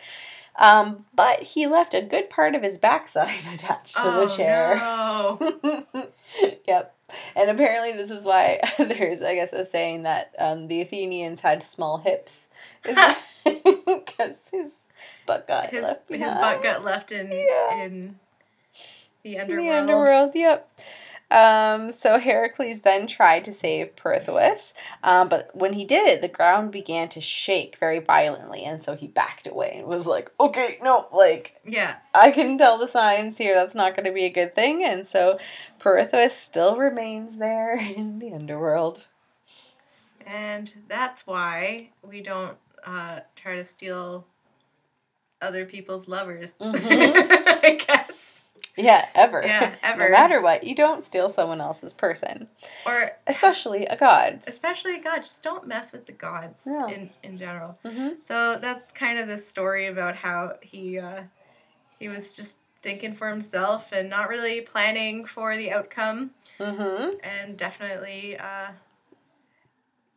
Um, 0.56 1.06
but 1.16 1.42
he 1.42 1.66
left 1.66 1.94
a 1.94 2.02
good 2.02 2.30
part 2.30 2.56
of 2.56 2.62
his 2.62 2.78
backside 2.78 3.46
attached 3.54 3.96
to 3.96 4.02
oh, 4.04 4.20
the 4.22 4.36
chair. 4.36 4.76
No. 4.76 6.08
yep. 6.68 6.96
And 7.36 7.50
apparently, 7.50 7.92
this 7.94 8.12
is 8.12 8.24
why 8.24 8.60
there's, 8.78 9.22
I 9.22 9.36
guess, 9.36 9.54
a 9.54 9.66
saying 9.66 10.04
that 10.04 10.34
um, 10.39 10.68
the 10.68 10.82
Athenians 10.82 11.42
had 11.42 11.62
small 11.63 12.00
hips, 12.00 12.48
because 12.82 13.16
his 14.52 14.72
butt 15.28 15.48
got 15.48 15.70
His 15.70 15.84
left 15.84 16.10
his 16.10 16.34
butt 16.34 16.63
got 16.63 16.84
left 16.84 17.12
in 17.12 17.32
Yeah. 17.32 17.84
in 17.84 18.20
the 19.24 19.36
in 19.36 19.42
underworld. 19.42 19.66
the 19.68 19.72
underworld. 19.72 20.36
Yep. 20.36 20.80
Um, 21.34 21.91
so 21.91 22.19
Heracles 22.19 22.82
then 22.82 23.08
tried 23.08 23.43
to 23.46 23.54
save 23.54 23.96
Perseus, 23.96 24.76
um, 25.04 25.30
but 25.30 25.50
when 25.56 25.74
he 25.74 25.84
did 25.84 26.06
it, 26.08 26.22
the 26.22 26.28
ground 26.28 26.72
began 26.72 27.10
to 27.10 27.22
shake 27.22 27.76
very 27.80 27.98
violently, 27.98 28.63
and 28.63 28.80
so 28.82 28.96
he 28.96 29.08
backed 29.08 29.48
away 29.48 29.78
and 29.80 29.88
was 29.88 30.06
like, 30.06 30.32
"Okay, 30.39 30.78
no, 30.84 31.08
like 31.12 31.56
Yeah. 31.65 31.96
I 32.13 32.30
can 32.30 32.60
tell 32.60 32.78
the 32.78 32.88
signs 32.88 33.39
here. 33.39 33.56
That's 33.56 33.74
not 33.74 33.96
going 33.96 34.06
to 34.06 34.12
be 34.12 34.26
a 34.26 34.30
good 34.30 34.54
thing." 34.54 34.84
And 34.86 35.08
so 35.08 35.39
Perseus 35.80 36.38
still 36.38 36.78
remains 36.78 37.38
there 37.38 37.76
in 37.96 38.19
the 38.19 38.32
underworld. 38.32 39.08
And 40.28 40.72
that's 40.88 41.26
why 41.26 41.89
we 42.04 42.22
don't 42.22 42.58
uh, 42.86 43.22
try 43.36 43.56
to 43.56 43.63
steal 43.63 44.28
other 45.41 45.65
people's 45.65 46.08
lovers. 46.08 46.54
Mhm. 46.62 46.80
I 47.63 47.84
guess. 47.88 48.43
Yeah, 48.76 49.08
ever. 49.14 49.44
Yeah, 49.46 49.76
ever. 49.84 50.06
no 50.06 50.10
matter 50.10 50.42
what, 50.42 50.64
you 50.64 50.74
don't 50.76 51.04
steal 51.04 51.30
someone 51.30 51.62
else's 51.62 51.94
person, 51.94 52.48
or 52.86 53.12
especially 53.28 53.86
a 53.86 53.96
god's. 53.96 54.48
especially 54.48 54.96
a 54.98 55.02
God. 55.04 55.18
Just 55.24 55.44
don't 55.44 55.68
mess 55.68 55.92
with 55.92 56.06
the 56.08 56.12
gods 56.12 56.66
No. 56.66 56.88
in 56.88 57.10
in 57.22 57.38
general. 57.38 57.78
Mm-hmm. 57.86 58.20
So 58.20 58.58
that's 58.60 58.92
kind 58.92 59.20
of 59.20 59.28
this 59.28 59.48
story 59.48 59.88
about 59.88 60.16
how 60.16 60.54
he 60.62 60.98
uh, 61.00 61.24
he 62.00 62.08
was 62.10 62.34
just 62.34 62.58
thinking 62.82 63.14
for 63.14 63.30
himself 63.30 63.92
and 63.94 64.10
not 64.10 64.28
really 64.28 64.62
planning 64.62 65.24
for 65.26 65.56
the 65.56 65.72
outcome, 65.72 66.32
Mm-hmm. 66.60 67.18
and 67.24 67.56
definitely 67.58 68.38
uh, 68.38 68.72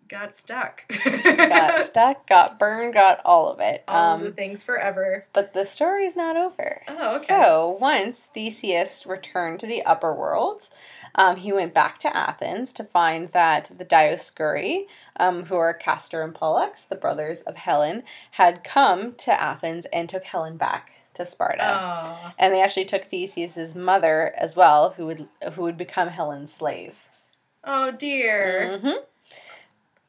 got 0.08 0.34
stuck. 0.34 0.84
Got 1.24 1.88
stuck, 1.88 2.26
got 2.28 2.58
burned, 2.58 2.94
got 2.94 3.20
all 3.24 3.48
of 3.50 3.60
it. 3.60 3.82
All 3.88 4.14
of 4.14 4.20
the 4.20 4.26
Um, 4.28 4.32
things 4.34 4.62
forever. 4.62 5.26
but 5.32 5.52
the 5.52 5.64
story's 5.64 6.16
not 6.16 6.36
over. 6.36 6.82
Oh, 6.88 7.16
okay. 7.16 7.26
So 7.26 7.76
once 7.80 8.28
Theseus 8.32 9.06
returned 9.06 9.60
to 9.60 9.66
the 9.66 9.82
upper 9.82 10.14
world, 10.14 10.68
um, 11.14 11.36
he 11.36 11.52
went 11.52 11.74
back 11.74 11.98
to 11.98 12.16
Athens 12.16 12.72
to 12.74 12.84
find 12.84 13.30
that 13.32 13.70
the 13.76 13.84
Dioscuri, 13.84 14.86
um, 15.18 15.44
who 15.46 15.56
are 15.56 15.72
Castor 15.74 16.22
and 16.22 16.34
Pollux, 16.34 16.84
the 16.84 16.94
brothers 16.96 17.40
of 17.42 17.56
Helen, 17.56 18.02
had 18.32 18.62
come 18.64 19.14
to 19.16 19.32
Athens 19.40 19.86
and 19.92 20.08
took 20.08 20.24
Helen 20.24 20.56
back 20.56 20.92
to 21.14 21.24
Sparta. 21.24 21.64
Oh. 21.80 22.32
And 22.38 22.52
they 22.52 22.62
actually 22.62 22.84
took 22.84 23.04
Theseus's 23.06 23.74
mother 23.74 24.34
as 24.36 24.54
well, 24.56 24.90
who 24.90 25.06
would 25.06 25.28
who 25.54 25.62
would 25.62 25.78
become 25.78 26.08
Helen's 26.08 26.52
slave. 26.52 26.94
Oh 27.64 27.90
dear. 27.90 28.78
hmm 28.78 28.90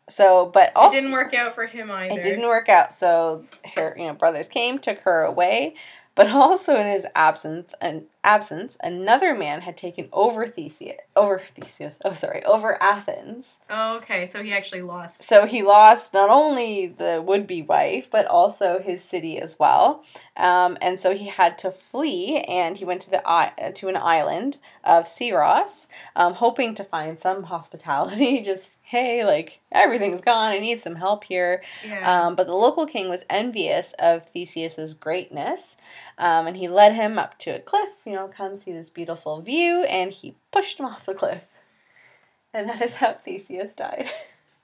So, 0.09 0.45
but 0.45 0.71
also 0.75 0.97
it 0.97 1.01
didn't 1.01 1.11
work 1.11 1.33
out 1.33 1.53
for 1.55 1.65
him 1.65 1.91
either. 1.91 2.19
it 2.19 2.23
didn't 2.23 2.47
work 2.47 2.69
out. 2.69 2.93
So 2.93 3.45
her, 3.75 3.93
you 3.97 4.07
know, 4.07 4.13
brothers 4.13 4.47
came, 4.47 4.79
took 4.79 4.99
her 5.01 5.23
away, 5.23 5.75
but 6.15 6.29
also 6.31 6.75
in 6.79 6.87
his 6.87 7.05
absence, 7.15 7.73
an 7.81 8.05
absence, 8.27 8.77
another 8.83 9.33
man 9.33 9.61
had 9.61 9.77
taken 9.77 10.09
over 10.11 10.45
Theseus, 10.47 10.97
over 11.15 11.39
Theseus. 11.39 11.97
Oh, 12.03 12.13
sorry, 12.13 12.43
over 12.43 12.81
Athens. 12.83 13.59
Oh, 13.69 13.95
okay. 13.97 14.27
So 14.27 14.43
he 14.43 14.51
actually 14.53 14.81
lost. 14.81 15.23
So 15.23 15.45
he 15.45 15.61
lost 15.63 16.13
not 16.13 16.29
only 16.29 16.87
the 16.87 17.21
would-be 17.25 17.61
wife, 17.61 18.09
but 18.11 18.25
also 18.25 18.79
his 18.79 19.03
city 19.03 19.39
as 19.39 19.57
well. 19.57 20.03
Um, 20.35 20.77
and 20.81 20.99
so 20.99 21.15
he 21.15 21.27
had 21.27 21.57
to 21.59 21.71
flee, 21.71 22.41
and 22.47 22.75
he 22.77 22.85
went 22.85 23.01
to 23.03 23.09
the 23.09 23.21
i- 23.27 23.71
to 23.75 23.87
an 23.87 23.97
island 23.97 24.57
of 24.83 25.05
Skyros, 25.05 25.87
um, 26.15 26.33
hoping 26.33 26.75
to 26.75 26.83
find 26.83 27.17
some 27.19 27.43
hospitality. 27.43 28.41
Just 28.51 28.77
hey, 28.81 29.25
like 29.25 29.59
everything's 29.71 30.21
gone. 30.21 30.51
I 30.53 30.59
need 30.59 30.81
some 30.81 30.95
help 30.95 31.23
here. 31.25 31.61
Yeah. 31.85 32.05
Um, 32.27 32.35
but 32.35 32.47
the 32.47 32.53
local 32.53 32.85
king 32.85 33.09
was 33.09 33.23
envious 33.29 33.93
of 33.99 34.25
Theseus's 34.29 34.93
greatness, 34.93 35.75
um, 36.17 36.47
and 36.47 36.55
he 36.57 36.67
led 36.67 36.93
him 36.93 37.17
up 37.19 37.37
to 37.39 37.51
a 37.51 37.59
cliff. 37.59 37.89
You 38.05 38.13
know, 38.13 38.16
come 38.27 38.55
see 38.55 38.71
this 38.71 38.89
beautiful 38.89 39.41
view, 39.41 39.83
and 39.83 40.11
he 40.11 40.35
pushed 40.51 40.79
him 40.79 40.85
off 40.85 41.05
the 41.05 41.13
cliff. 41.13 41.45
And 42.53 42.69
that 42.69 42.81
is 42.81 42.95
how 42.95 43.13
Theseus 43.13 43.75
died. 43.75 44.09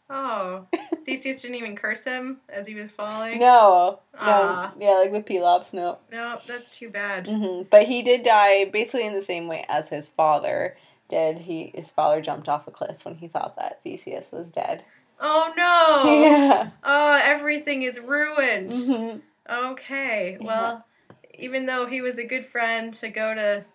oh, 0.10 0.66
Theseus 1.06 1.42
didn't 1.42 1.58
even 1.58 1.76
curse 1.76 2.06
him 2.06 2.38
as 2.50 2.66
he 2.66 2.74
was 2.76 2.90
falling. 2.90 3.40
no, 3.40 4.00
no, 4.14 4.20
Ah. 4.20 4.74
yeah, 4.80 4.94
like 4.94 5.12
with 5.12 5.26
Pelops, 5.26 5.74
no. 5.74 5.98
No, 6.12 6.40
that's 6.48 6.78
too 6.78 6.90
bad. 6.90 7.28
hmm 7.28 7.64
But 7.70 7.84
he 7.84 8.02
did 8.02 8.24
die 8.24 8.66
basically 8.66 9.06
in 9.06 9.14
the 9.14 9.22
same 9.22 9.48
way 9.48 9.66
as 9.68 9.90
his 9.90 10.10
father 10.10 10.78
did. 11.10 11.40
He 11.40 11.72
his 11.76 11.92
father 11.92 12.22
jumped 12.22 12.48
off 12.50 12.68
a 12.68 12.72
cliff 12.72 13.04
when 13.06 13.16
he 13.16 13.28
thought 13.28 13.58
that 13.58 13.82
Theseus 13.84 14.32
was 14.32 14.52
dead. 14.54 14.84
Oh 15.20 15.54
no! 15.56 16.22
Yeah. 16.22 16.70
Oh, 16.84 17.20
everything 17.22 17.84
is 17.84 18.00
ruined. 18.00 18.74
hmm 18.74 19.18
Okay. 19.52 20.38
Yeah. 20.40 20.46
Well, 20.48 20.86
even 21.34 21.66
though 21.66 21.86
he 21.88 22.02
was 22.02 22.18
a 22.18 22.24
good 22.24 22.46
friend 22.46 22.94
to 22.96 23.10
go 23.10 23.34
to 23.34 23.66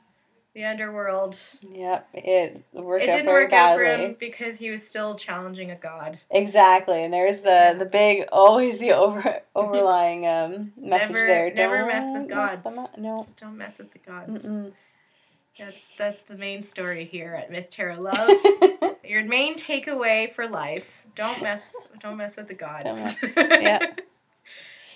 the 0.54 0.64
underworld, 0.64 1.36
Yep. 1.70 2.08
It 2.14 2.64
worked 2.72 3.04
it 3.04 3.06
didn't 3.10 3.26
work 3.26 3.52
out 3.52 3.76
for 3.76 3.84
him 3.84 4.16
because 4.18 4.58
he 4.58 4.70
was 4.70 4.86
still 4.86 5.14
challenging 5.14 5.70
a 5.70 5.76
god. 5.76 6.18
Exactly, 6.30 7.04
and 7.04 7.12
there's 7.12 7.42
the 7.42 7.76
the 7.78 7.84
big 7.84 8.24
always 8.32 8.78
the 8.78 8.92
over 8.92 9.40
overlying 9.54 10.26
um 10.26 10.72
message 10.80 11.12
Never- 11.12 11.26
there. 11.26 11.52
never 11.54 11.86
mess 11.86 12.04
Don't 12.04 12.12
with 12.22 12.28
mess 12.30 12.50
gods. 12.50 12.62
them 12.62 12.78
up. 12.78 12.98
No. 12.98 13.18
Just 13.18 13.40
don't 13.40 13.56
mess 13.56 13.78
with 13.78 13.92
the 13.92 13.98
gods. 13.98 14.44
Mm-mm. 14.44 14.72
That's 15.58 15.92
that's 15.96 16.22
the 16.22 16.36
main 16.36 16.62
story 16.62 17.04
here 17.04 17.34
at 17.34 17.50
Myth 17.50 17.68
Tarot 17.70 18.00
Love. 18.00 18.30
Your 19.04 19.24
main 19.24 19.56
takeaway 19.56 20.32
for 20.32 20.46
life: 20.48 21.04
don't 21.14 21.42
mess, 21.42 21.74
don't 22.00 22.16
mess 22.16 22.36
with 22.36 22.46
the 22.48 22.54
gods. 22.54 22.84
Mess- 22.84 23.24
yeah. 23.36 23.86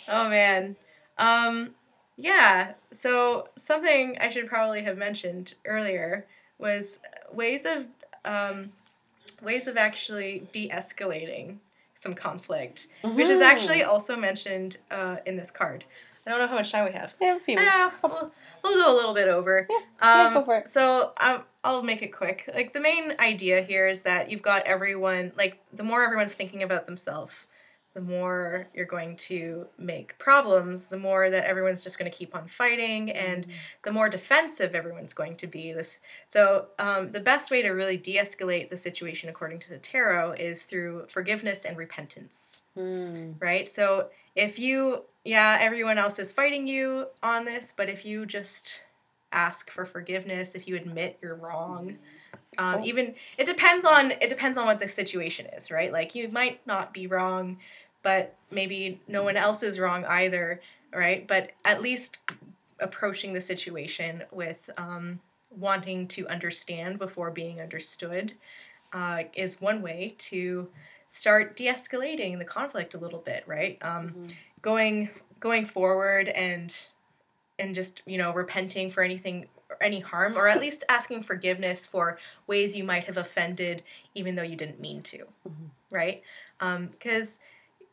oh 0.09 0.29
man, 0.29 0.77
um, 1.18 1.75
yeah. 2.22 2.72
So 2.92 3.48
something 3.56 4.16
I 4.20 4.28
should 4.28 4.46
probably 4.46 4.82
have 4.82 4.96
mentioned 4.96 5.54
earlier 5.66 6.24
was 6.58 7.00
ways 7.32 7.66
of 7.66 7.87
um, 8.24 8.72
ways 9.42 9.66
of 9.66 9.76
actually 9.76 10.46
de-escalating 10.52 11.56
some 11.94 12.14
conflict, 12.14 12.87
which 13.02 13.28
is 13.28 13.40
actually 13.40 13.82
also 13.82 14.16
mentioned 14.16 14.78
uh, 14.90 15.16
in 15.26 15.37
this 15.37 15.50
card. 15.50 15.85
I 16.26 16.30
don't 16.30 16.38
know 16.38 16.46
how 16.46 16.54
much 16.54 16.70
time 16.70 16.85
we 16.85 16.92
have. 16.92 17.12
yeah, 17.20 17.37
a 17.37 17.40
few 17.40 17.56
Ah, 17.58 17.92
we'll, 18.02 18.30
we'll 18.62 18.76
go 18.85 18.94
a 18.94 18.96
little 18.96 19.12
bit 19.14 19.26
over. 19.28 19.66
Yeah, 19.68 19.78
yeah, 20.00 20.26
Um, 20.28 20.35
go 20.35 20.44
for 20.44 20.58
it. 20.58 20.68
So 20.68 21.12
um, 21.20 21.42
I'll 21.64 21.82
make 21.82 22.02
it 22.02 22.12
quick. 22.12 22.48
Like 22.54 22.72
the 22.72 22.80
main 22.80 23.14
idea 23.18 23.62
here 23.62 23.88
is 23.88 24.04
that 24.04 24.30
you've 24.30 24.42
got 24.42 24.64
everyone. 24.64 25.32
Like 25.37 25.58
the 25.72 25.82
more 25.82 26.04
everyone's 26.04 26.35
thinking 26.35 26.62
about 26.62 26.87
themselves, 26.87 27.35
the 27.94 28.00
more 28.00 28.68
you're 28.74 28.87
going 28.87 29.16
to 29.16 29.66
make 29.78 30.18
problems. 30.18 30.88
The 30.88 30.98
more 30.98 31.31
that 31.31 31.44
everyone's 31.44 31.81
just 31.83 31.98
going 31.98 32.11
to 32.11 32.16
keep 32.16 32.35
on 32.35 32.48
fighting, 32.48 33.11
and 33.11 33.46
the 33.85 33.92
more 33.92 34.09
defensive 34.09 34.74
everyone's 34.74 35.14
going 35.14 35.37
to 35.37 35.46
be. 35.46 35.72
This 35.72 36.00
so 36.28 36.66
um, 36.78 37.12
the 37.12 37.20
best 37.20 37.50
way 37.50 37.62
to 37.62 37.70
really 37.70 37.96
de-escalate 37.96 38.70
the 38.70 38.76
situation, 38.76 39.28
according 39.28 39.61
to 39.61 39.68
the 39.68 39.78
tarot, 39.78 40.33
is 40.33 40.64
through 40.64 41.07
forgiveness 41.09 41.64
and 41.64 41.76
repentance 41.76 42.62
Mm. 42.76 43.35
right? 43.38 43.68
So 43.68 44.09
if 44.35 44.59
you, 44.59 45.02
yeah, 45.24 45.59
everyone 45.61 45.98
else 45.98 46.18
is 46.18 46.33
fighting 46.33 46.66
you 46.66 47.07
on 47.22 47.44
this, 47.44 47.74
but 47.76 47.90
if 47.90 48.05
you 48.07 48.24
just 48.24 48.83
ask 49.31 49.70
for 49.70 49.85
forgiveness, 49.85 50.55
if 50.55 50.66
you 50.66 50.76
admit 50.76 51.18
you're 51.20 51.35
wrong, 51.35 51.98
um, 52.58 52.80
Oh. 52.80 52.84
even 52.84 53.14
it 53.38 53.46
depends 53.46 53.84
on 53.86 54.12
it 54.12 54.28
depends 54.28 54.58
on 54.58 54.66
what 54.66 54.80
the 54.80 54.88
situation 54.88 55.46
is, 55.56 55.70
right? 55.70 55.92
Like 55.92 56.14
you 56.14 56.28
might 56.28 56.64
not 56.66 56.92
be 56.92 57.06
wrong, 57.06 57.58
but 58.02 58.34
maybe 58.50 59.00
no 59.08 59.22
one 59.22 59.36
else 59.36 59.62
is 59.62 59.78
wrong 59.78 60.04
either, 60.04 60.60
right? 60.92 61.26
But 61.26 61.52
at 61.64 61.80
least 61.82 62.18
approaching 62.80 63.32
the 63.32 63.40
situation 63.40 64.22
with 64.32 64.68
um, 64.76 65.20
wanting 65.50 66.08
to 66.08 66.26
understand 66.28 66.98
before 66.98 67.30
being 67.30 67.60
understood 67.60 68.32
uh, 68.92 69.22
is 69.34 69.60
one 69.60 69.80
way 69.82 70.14
to 70.18 70.68
start 71.08 71.56
de-escalating 71.56 72.38
the 72.38 72.44
conflict 72.44 72.94
a 72.94 72.98
little 72.98 73.18
bit 73.20 73.44
right 73.46 73.78
um, 73.82 74.08
Mhm. 74.08 74.32
going 74.62 75.10
going 75.40 75.66
forward 75.66 76.28
and 76.28 76.74
and 77.58 77.74
just 77.74 78.02
you 78.06 78.16
know 78.18 78.32
repenting 78.32 78.90
for 78.90 79.02
anything 79.02 79.46
any 79.80 80.00
harm 80.00 80.37
or 80.37 80.48
at 80.48 80.61
least 80.61 80.85
asking 80.88 81.22
forgiveness 81.22 81.87
for 81.87 82.18
ways 82.46 82.76
you 82.76 82.85
might 82.85 83.04
have 83.06 83.16
offended 83.16 83.82
even 84.14 84.35
though 84.35 84.42
you 84.42 84.56
didn't 84.56 84.80
mean 84.80 85.02
to 85.02 85.24
Mhm. 85.48 85.70
right? 85.90 86.22
Because 86.90 87.38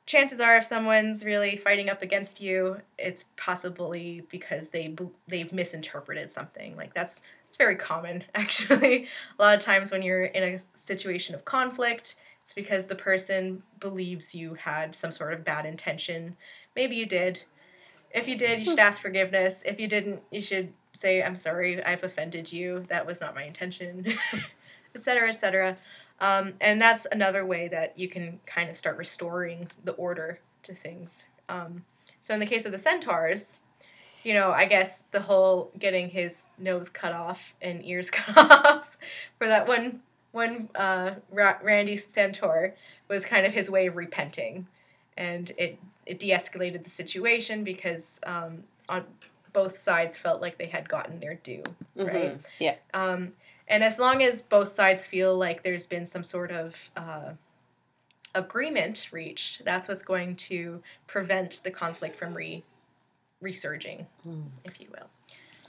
chances 0.06 0.40
are 0.40 0.58
if 0.58 0.66
someone's 0.66 1.24
really 1.24 1.56
fighting 1.56 1.88
up 1.90 2.02
against 2.02 2.42
you 2.42 2.78
it's 2.98 3.26
possibly 3.38 4.24
because 4.30 4.72
they 4.72 4.96
they've 5.28 5.54
misinterpreted 5.54 6.32
something. 6.32 6.76
Like 6.76 6.94
that's 6.94 7.22
it's 7.48 7.58
very 7.58 7.76
common 7.76 8.24
actually. 8.36 9.06
A 9.38 9.42
lot 9.42 9.56
of 9.56 9.62
times 9.64 9.92
when 9.92 10.02
you're 10.02 10.24
in 10.26 10.56
a 10.56 10.60
situation 10.74 11.36
of 11.36 11.46
conflict 11.46 12.16
it's 12.42 12.54
because 12.54 12.88
the 12.88 12.96
person 12.96 13.62
believes 13.80 14.34
you 14.34 14.56
had 14.56 14.96
some 14.96 15.12
sort 15.12 15.34
of 15.34 15.44
bad 15.44 15.66
intention. 15.68 16.36
Maybe 16.76 16.96
you 16.96 17.06
did. 17.06 17.44
If 18.12 18.28
you 18.28 18.36
did 18.36 18.60
you 18.60 18.66
should 18.66 18.80
ask 18.80 19.00
forgiveness. 19.02 19.62
If 19.64 19.80
you 19.80 19.88
didn't 19.88 20.24
you 20.32 20.42
should 20.42 20.74
say 20.94 21.24
i'm 21.24 21.36
sorry 21.36 21.84
i've 21.84 22.04
offended 22.04 22.52
you. 22.52 22.86
That 22.90 23.06
was 23.06 23.22
not 23.22 23.36
my 23.36 23.44
intention 23.44 24.06
etc 24.96 25.30
etc 25.30 25.76
um, 26.22 26.54
and 26.60 26.82
that's 26.82 27.08
another 27.12 27.46
way 27.46 27.70
that 27.70 27.98
you 27.98 28.10
can 28.10 28.40
kind 28.46 28.70
of 28.70 28.76
start 28.76 28.98
restoring 28.98 29.70
the 29.86 29.94
order 29.94 30.42
to 30.64 30.76
things. 30.76 31.28
Um, 31.48 31.86
so 32.20 32.34
in 32.34 32.42
the 32.42 32.46
case 32.46 32.66
of 32.66 32.72
the 32.72 32.78
centaurs 32.78 33.62
you 34.24 34.34
know 34.34 34.52
i 34.52 34.66
guess 34.66 35.06
the 35.12 35.22
whole 35.22 35.72
getting 35.80 36.10
his 36.10 36.50
nose 36.58 36.90
cut 36.90 37.14
off 37.14 37.56
and 37.62 37.86
ears 37.86 38.12
cut 38.12 38.38
off 38.38 38.98
for 39.38 39.48
that 39.48 39.66
one 39.66 40.02
one 40.32 40.70
uh, 40.76 41.12
Ra- 41.32 41.58
randy 41.64 41.98
centaur 41.98 42.76
was 43.08 43.26
kind 43.26 43.46
of 43.46 43.54
his 43.54 43.70
way 43.70 43.88
of 43.88 43.96
repenting. 43.96 44.68
And 45.18 45.52
it 45.58 45.80
it 46.06 46.20
de-escalated 46.20 46.84
the 46.84 46.90
situation 46.90 47.64
because 47.64 48.20
um, 48.26 48.64
on 48.88 49.06
both 49.54 49.78
sides 49.78 50.18
felt 50.18 50.42
like 50.42 50.58
they 50.58 50.68
had 50.68 50.88
gotten 50.88 51.20
their 51.20 51.36
due 51.36 51.64
right 51.96 52.34
Mhm. 52.38 52.40
Yeah. 52.60 52.76
um, 52.94 53.34
and 53.68 53.84
as 53.84 54.00
long 54.00 54.22
as 54.24 54.42
both 54.42 54.72
sides 54.72 55.06
feel 55.06 55.36
like 55.38 55.64
there's 55.64 55.86
been 55.88 56.06
some 56.06 56.24
sort 56.24 56.52
of 56.52 56.90
uh, 56.98 57.32
agreement 58.36 59.10
reached, 59.12 59.64
that's 59.66 59.88
what's 59.88 60.02
going 60.04 60.36
to 60.36 60.82
prevent 61.08 61.62
the 61.64 61.72
conflict 61.72 62.16
from 62.16 62.34
re 62.34 62.64
resurging, 63.42 64.06
Mm. 64.28 64.50
if 64.66 64.82
you 64.82 64.88
will. 64.92 65.08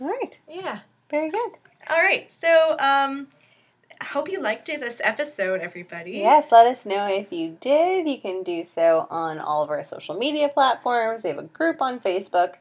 All 0.00 0.08
right. 0.08 0.36
Yeah. 0.48 0.80
Very 1.08 1.30
good. 1.30 1.52
All 1.88 1.98
right. 2.02 2.30
So, 2.32 2.76
um, 2.80 3.28
I 4.00 4.04
hope 4.06 4.28
you 4.30 4.40
liked 4.40 4.66
this 4.66 5.00
episode, 5.04 5.60
everybody. 5.60 6.12
Yes, 6.12 6.50
let 6.50 6.66
us 6.66 6.84
know 6.86 7.06
if 7.06 7.30
you 7.32 7.56
did. 7.60 8.08
You 8.08 8.18
can 8.18 8.42
do 8.42 8.64
so 8.64 9.06
on 9.10 9.38
all 9.38 9.62
of 9.62 9.70
our 9.70 9.84
social 9.84 10.14
media 10.16 10.48
platforms. 10.48 11.22
We 11.22 11.30
have 11.30 11.38
a 11.38 11.42
group 11.44 11.80
on 11.82 12.00
Facebook. 12.00 12.54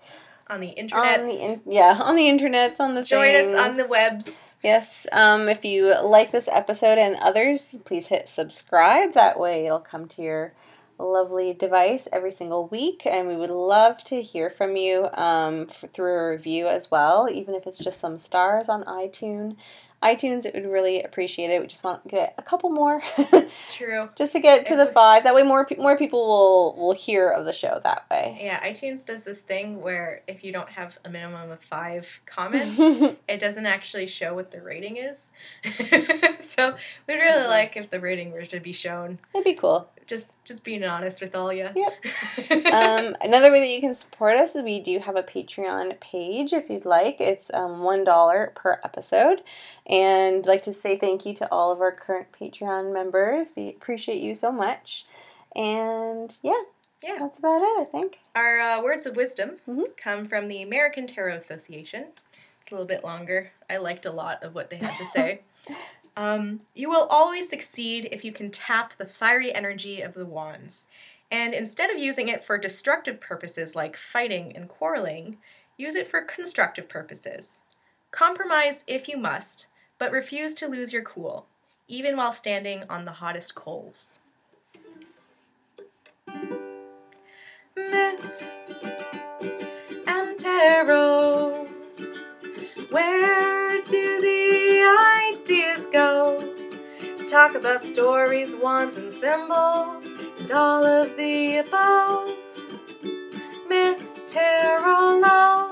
On 0.50 0.60
the 0.60 0.70
internet. 0.70 1.22
In- 1.22 1.62
yeah, 1.68 2.00
on 2.02 2.16
the 2.16 2.24
internets, 2.24 2.80
on 2.80 2.96
the 2.96 3.04
Join 3.04 3.34
things. 3.34 3.54
us 3.54 3.66
on 3.70 3.78
the 3.78 3.86
webs. 3.88 4.56
Yes. 4.64 5.06
Um, 5.12 5.48
if 5.48 5.64
you 5.64 5.94
like 6.02 6.32
this 6.32 6.48
episode 6.52 6.98
and 6.98 7.16
others, 7.18 7.74
please 7.86 8.08
hit 8.08 8.30
subscribe. 8.30 9.14
That 9.14 9.40
way 9.40 9.66
it'll 9.66 9.80
come 9.80 10.08
to 10.10 10.22
your 10.22 10.54
lovely 10.98 11.54
device 11.54 12.08
every 12.12 12.32
single 12.32 12.68
week. 12.68 13.04
And 13.06 13.28
we 13.28 13.36
would 13.36 13.52
love 13.52 14.04
to 14.06 14.22
hear 14.22 14.50
from 14.50 14.76
you 14.76 15.08
um, 15.14 15.68
f- 15.70 15.86
through 15.94 16.14
a 16.14 16.30
review 16.32 16.68
as 16.68 16.90
well, 16.92 17.30
even 17.32 17.54
if 17.56 17.66
it's 17.68 17.78
just 17.78 18.00
some 18.00 18.18
stars 18.18 18.68
on 18.70 18.84
iTunes. 18.84 19.56
iTunes, 20.02 20.46
it 20.46 20.54
would 20.54 20.66
really 20.66 21.04
appreciate 21.04 21.50
it. 21.50 21.60
We 21.60 21.68
just 21.68 21.84
want 21.84 22.04
to 22.04 22.10
get 22.10 22.34
a 22.38 22.42
couple 22.42 22.70
more. 22.70 23.02
It's 23.50 23.76
true. 23.76 24.10
just 24.16 24.32
to 24.34 24.40
get 24.40 24.68
to 24.68 24.76
the 24.76 24.86
five. 24.86 25.24
That 25.24 25.34
way, 25.36 25.44
more 25.44 25.66
pe- 25.66 25.76
more 25.76 25.98
people 25.98 26.26
will 26.28 26.76
will 26.78 26.94
hear 26.94 27.30
of 27.30 27.46
the 27.46 27.52
show 27.54 27.80
that 27.84 28.06
way. 28.10 28.40
Yeah, 28.42 28.64
iTunes 28.66 29.06
does 29.06 29.24
this 29.24 29.42
thing 29.42 29.82
where 29.82 30.22
if 30.28 30.44
you 30.44 30.52
don't 30.54 30.70
have 30.70 30.98
a 31.04 31.10
minimum 31.10 31.52
of 31.52 31.60
five 31.62 32.22
comments, 32.26 32.76
it 33.28 33.40
doesn't 33.40 33.66
actually 33.66 34.08
show 34.08 34.34
what 34.36 34.52
the 34.52 34.62
rating 34.62 34.98
is. 34.98 35.32
so 36.40 36.76
we'd 37.08 37.16
really 37.16 37.46
Mhm. 37.46 37.50
like 37.50 37.76
if 37.78 37.90
the 37.90 38.00
rating 38.00 38.32
were 38.32 38.46
to 38.46 38.60
be 38.60 38.72
shown. 38.74 39.20
It'd 39.34 39.44
be 39.46 39.54
cool. 39.54 39.90
Just 40.10 40.32
just 40.44 40.64
being 40.64 40.84
honest 40.84 41.22
with 41.22 41.36
all 41.36 41.54
you. 41.54 41.70
Yep. 41.76 42.06
um, 42.74 43.16
another 43.22 43.52
way 43.52 43.60
that 43.60 43.70
you 43.70 43.80
can 43.80 43.94
support 43.94 44.36
us 44.36 44.56
is 44.56 44.64
we 44.64 44.80
do 44.80 44.98
have 44.98 45.16
a 45.16 45.22
Patreon 45.22 46.00
page 46.00 46.52
if 46.52 46.68
you'd 46.68 46.84
like. 46.84 47.22
It's 47.22 47.52
um, 47.54 47.82
one 47.84 48.04
dollar 48.04 48.52
per 48.56 48.80
episode, 48.84 49.44
and 49.86 50.38
I'd 50.38 50.48
like 50.48 50.64
to 50.64 50.74
say 50.74 50.98
thank 50.98 51.28
you 51.28 51.36
to 51.36 51.48
all 51.52 51.72
of 51.72 51.80
our 51.80 51.92
current 51.92 52.32
Patreon 52.32 52.92
members. 52.92 53.54
We 53.56 53.70
appreciate 53.70 54.20
you 54.22 54.34
so 54.34 54.52
much, 54.52 55.06
and 55.56 56.36
yeah, 56.42 56.54
yeah. 57.04 57.18
that's 57.20 57.38
about 57.38 57.62
it. 57.62 57.82
I 57.82 57.86
think. 57.92 58.18
Our 58.36 58.60
uh, 58.60 58.82
words 58.82 59.06
of 59.06 59.16
wisdom 59.16 59.58
Mhm. 59.70 59.96
come 59.96 60.26
from 60.26 60.48
the 60.48 60.64
American 60.64 61.06
Tarot 61.06 61.36
Association. 61.36 62.06
It's 62.62 62.72
a 62.72 62.74
little 62.74 62.88
bit 62.88 63.04
longer. 63.04 63.52
I 63.70 63.78
liked 63.78 64.08
a 64.08 64.12
lot 64.12 64.42
of 64.44 64.56
what 64.56 64.72
they 64.72 64.78
had 64.78 64.98
to 64.98 65.06
say. 65.06 65.42
um, 66.20 66.60
you 66.76 66.90
will 66.90 67.08
always 67.10 67.50
succeed 67.50 68.10
if 68.12 68.26
you 68.26 68.34
can 68.34 68.52
tap 68.52 68.94
the 68.98 69.06
fiery 69.06 69.56
energy 69.56 70.02
of 70.02 70.14
the 70.14 70.26
wands. 70.26 70.88
And 71.32 71.54
instead 71.54 71.90
of 71.90 71.98
using 71.98 72.28
it 72.28 72.44
for 72.44 72.58
destructive 72.58 73.22
purposes 73.22 73.74
like 73.74 73.96
fighting 73.96 74.54
and 74.54 74.68
quarreling, 74.68 75.38
use 75.78 75.96
it 75.96 76.10
for 76.10 76.20
constructive 76.22 76.90
purposes. 76.90 77.62
Compromise 78.12 78.84
if 78.86 79.08
you 79.08 79.16
must, 79.16 79.68
but 79.98 80.12
refuse 80.12 80.54
to 80.56 80.68
lose 80.68 80.92
your 80.92 81.04
cool, 81.04 81.46
even 81.88 82.18
while 82.18 82.34
standing 82.34 82.84
on 82.90 83.06
the 83.06 83.12
hottest 83.12 83.56
coals. 83.56 84.20
Myth 87.78 88.44
and 90.06 90.38
tarot. 90.38 91.66
Where 92.90 93.39
go? 95.92 96.56
Let's 97.02 97.32
talk 97.32 97.56
about 97.56 97.84
stories, 97.84 98.56
wands, 98.56 98.98
and 98.98 99.12
symbols, 99.12 100.06
and 100.40 100.52
all 100.52 100.86
of 100.86 101.16
the 101.18 101.58
above. 101.58 102.36
Myth, 103.68 104.24
tarot, 104.28 105.20
love. 105.20 105.69